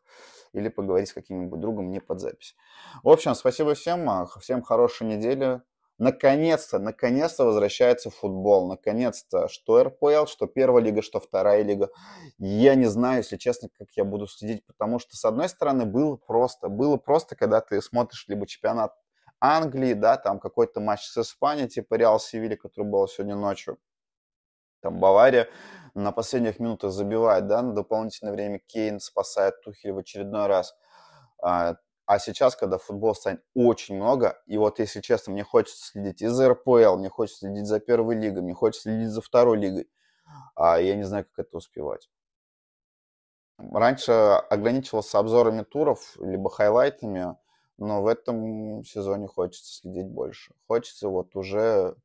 Или 0.54 0.70
поговорить 0.70 1.10
с 1.10 1.14
каким-нибудь 1.14 1.60
другом 1.60 1.92
не 1.92 2.00
под 2.00 2.20
запись. 2.20 2.56
В 3.04 3.10
общем, 3.10 3.36
спасибо 3.36 3.74
всем. 3.74 4.28
Всем 4.40 4.62
хорошей 4.62 5.08
недели. 5.08 5.62
Наконец-то, 6.00 6.78
наконец-то 6.78 7.46
возвращается 7.46 8.12
футбол. 8.12 8.68
Наконец-то, 8.68 9.48
что 9.48 9.84
РПЛ, 9.84 10.28
что 10.28 10.46
первая 10.46 10.84
лига, 10.84 11.02
что 11.02 11.20
вторая 11.20 11.64
лига. 11.64 11.90
Я 12.38 12.76
не 12.76 12.86
знаю, 12.86 13.18
если 13.18 13.38
честно, 13.38 13.70
как 13.76 13.88
я 13.96 14.04
буду 14.04 14.28
следить, 14.28 14.64
потому 14.66 15.00
что, 15.00 15.16
с 15.16 15.26
одной 15.26 15.50
стороны, 15.50 15.86
было 15.86 16.16
просто. 16.16 16.70
Было 16.70 16.98
просто, 16.98 17.36
когда 17.36 17.62
ты 17.62 17.82
смотришь 17.82 18.26
либо 18.28 18.46
чемпионат 18.46 18.94
Англии, 19.40 19.94
да, 19.94 20.18
там 20.18 20.40
какой-то 20.40 20.82
матч 20.82 21.02
с 21.04 21.18
Испанией, 21.18 21.68
типа 21.68 21.96
Реал 21.96 22.20
Севилья, 22.20 22.58
который 22.58 22.86
был 22.86 23.08
сегодня 23.08 23.36
ночью. 23.36 23.80
Там 24.82 25.00
Бавария 25.00 25.50
на 25.96 26.12
последних 26.12 26.60
минутах 26.60 26.92
забивает, 26.92 27.48
да, 27.48 27.64
на 27.64 27.74
дополнительное 27.74 28.34
время 28.34 28.60
Кейн 28.60 29.00
спасает 29.00 29.62
Тухель 29.62 29.94
в 29.94 29.98
очередной 29.98 30.46
раз. 30.46 30.76
А, 32.08 32.20
сейчас, 32.20 32.56
когда 32.56 32.78
футбол 32.78 33.14
станет 33.14 33.44
очень 33.54 33.98
много, 33.98 34.42
и 34.46 34.58
вот, 34.58 34.80
если 34.80 35.02
честно, 35.02 35.34
мне 35.34 35.44
хочется 35.44 35.88
следить 35.92 36.22
и 36.22 36.28
за 36.28 36.50
РПЛ, 36.50 36.96
мне 36.96 37.10
хочется 37.10 37.40
следить 37.40 37.68
за 37.68 37.82
первой 37.82 38.16
лигой, 38.16 38.44
мне 38.44 38.54
хочется 38.54 38.84
следить 38.84 39.10
за 39.10 39.22
второй 39.22 39.58
лигой, 39.58 39.90
а 40.56 40.80
я 40.80 40.96
не 40.96 41.04
знаю, 41.04 41.26
как 41.26 41.46
это 41.48 41.58
успевать. 41.58 42.10
Раньше 43.58 44.12
ограничивался 44.12 45.20
обзорами 45.20 45.64
туров, 45.64 46.16
либо 46.22 46.50
хайлайтами, 46.50 47.36
но 47.78 48.02
в 48.02 48.08
этом 48.08 48.86
сезоне 48.86 49.28
хочется 49.28 49.74
следить 49.74 50.08
больше. 50.08 50.54
Хочется 50.66 51.10
вот 51.10 51.36
уже 51.36 51.98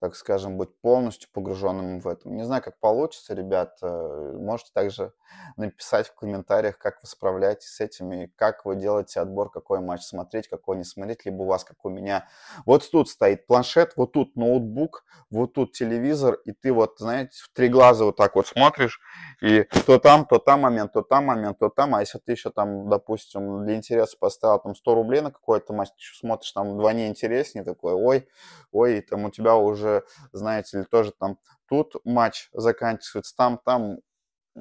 так 0.00 0.16
скажем, 0.16 0.58
быть 0.58 0.68
полностью 0.80 1.30
погруженным 1.32 2.00
в 2.00 2.08
этом. 2.08 2.36
Не 2.36 2.44
знаю, 2.44 2.62
как 2.62 2.78
получится, 2.78 3.34
ребят. 3.34 3.78
Э, 3.80 4.32
можете 4.38 4.70
также 4.74 5.12
написать 5.56 6.08
в 6.08 6.14
комментариях, 6.14 6.78
как 6.78 7.00
вы 7.02 7.08
справляетесь 7.08 7.68
с 7.68 7.80
этим 7.80 8.12
и 8.12 8.26
как 8.26 8.64
вы 8.64 8.76
делаете 8.76 9.20
отбор, 9.20 9.50
какой 9.50 9.80
матч 9.80 10.02
смотреть, 10.02 10.48
какой 10.48 10.76
не 10.76 10.84
смотреть, 10.84 11.24
либо 11.24 11.42
у 11.42 11.46
вас, 11.46 11.64
как 11.64 11.84
у 11.84 11.88
меня. 11.88 12.28
Вот 12.66 12.88
тут 12.90 13.08
стоит 13.08 13.46
планшет, 13.46 13.94
вот 13.96 14.12
тут 14.12 14.36
ноутбук, 14.36 15.04
вот 15.30 15.54
тут 15.54 15.72
телевизор, 15.72 16.34
и 16.44 16.52
ты 16.52 16.72
вот, 16.72 16.96
знаете, 16.98 17.38
в 17.42 17.48
три 17.54 17.68
глаза 17.68 18.04
вот 18.04 18.16
так 18.16 18.34
вот 18.36 18.46
смотришь, 18.46 19.00
и 19.40 19.62
то 19.86 19.98
там, 19.98 20.26
то 20.26 20.38
там 20.38 20.60
момент, 20.60 20.92
то 20.92 21.02
там 21.02 21.26
момент, 21.26 21.58
то 21.58 21.70
там, 21.70 21.94
а 21.94 22.00
если 22.00 22.18
ты 22.18 22.32
еще 22.32 22.50
там, 22.50 22.88
допустим, 22.90 23.64
для 23.64 23.76
интереса 23.76 24.16
поставил 24.18 24.58
там 24.58 24.74
100 24.74 24.94
рублей 24.94 25.20
на 25.22 25.30
какой-то 25.30 25.72
матч, 25.72 25.88
ты 25.90 25.96
еще 25.98 26.14
смотришь 26.14 26.52
там 26.52 26.74
вдвойне 26.74 27.08
интереснее, 27.08 27.64
такой, 27.64 27.94
ой, 27.94 28.28
ой, 28.70 28.98
и 28.98 29.00
там 29.00 29.24
у 29.24 29.30
тебя 29.30 29.56
уже 29.56 29.83
знаете 30.32 30.78
ли, 30.78 30.84
тоже 30.84 31.12
там 31.18 31.38
тут 31.68 31.94
матч 32.04 32.48
заканчивается, 32.52 33.34
там, 33.36 33.60
там 33.64 33.98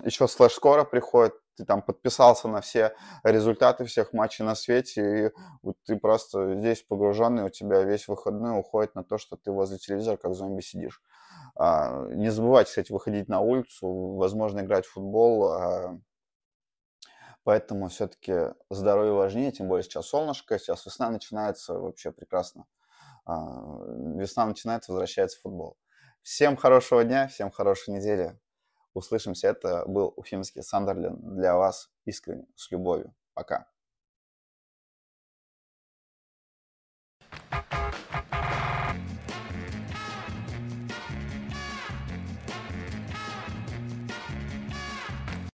еще 0.03 0.27
слэш 0.27 0.53
скоро 0.53 0.83
приходит, 0.83 1.33
ты 1.55 1.65
там 1.65 1.81
подписался 1.81 2.47
на 2.47 2.61
все 2.61 2.95
результаты 3.23 3.85
всех 3.85 4.13
матчей 4.13 4.43
на 4.43 4.55
свете, 4.55 5.25
и 5.27 5.31
вот 5.61 5.77
ты 5.85 5.95
просто 5.97 6.55
здесь 6.55 6.81
погруженный, 6.81 7.43
у 7.43 7.49
тебя 7.49 7.83
весь 7.83 8.07
выходной 8.07 8.59
уходит 8.59 8.95
на 8.95 9.03
то, 9.03 9.17
что 9.17 9.37
ты 9.37 9.51
возле 9.51 9.77
телевизора 9.77 10.17
как 10.17 10.33
зомби 10.33 10.61
сидишь. 10.61 11.01
А, 11.55 12.07
не 12.07 12.29
забывайте, 12.29 12.69
кстати, 12.69 12.91
выходить 12.91 13.27
на 13.27 13.39
улицу, 13.39 13.87
возможно, 14.15 14.61
играть 14.61 14.85
в 14.85 14.93
футбол, 14.93 15.51
а, 15.51 15.99
поэтому 17.43 17.89
все-таки 17.89 18.53
здоровье 18.69 19.13
важнее, 19.13 19.51
тем 19.51 19.67
более 19.67 19.83
сейчас 19.83 20.07
солнышко, 20.07 20.57
сейчас 20.57 20.85
весна 20.85 21.11
начинается, 21.11 21.75
вообще 21.75 22.11
прекрасно. 22.11 22.65
А, 23.25 23.77
весна 24.15 24.45
начинается, 24.45 24.91
возвращается 24.91 25.39
футбол. 25.39 25.77
Всем 26.21 26.55
хорошего 26.55 27.03
дня, 27.03 27.27
всем 27.27 27.51
хорошей 27.51 27.93
недели. 27.95 28.39
Услышимся. 28.93 29.47
Это 29.47 29.85
был 29.87 30.13
Уфимский 30.15 30.61
Сандерленд 30.61 31.19
для 31.35 31.55
вас 31.57 31.91
искренне, 32.05 32.45
с 32.55 32.69
любовью. 32.71 33.13
Пока. 33.33 33.67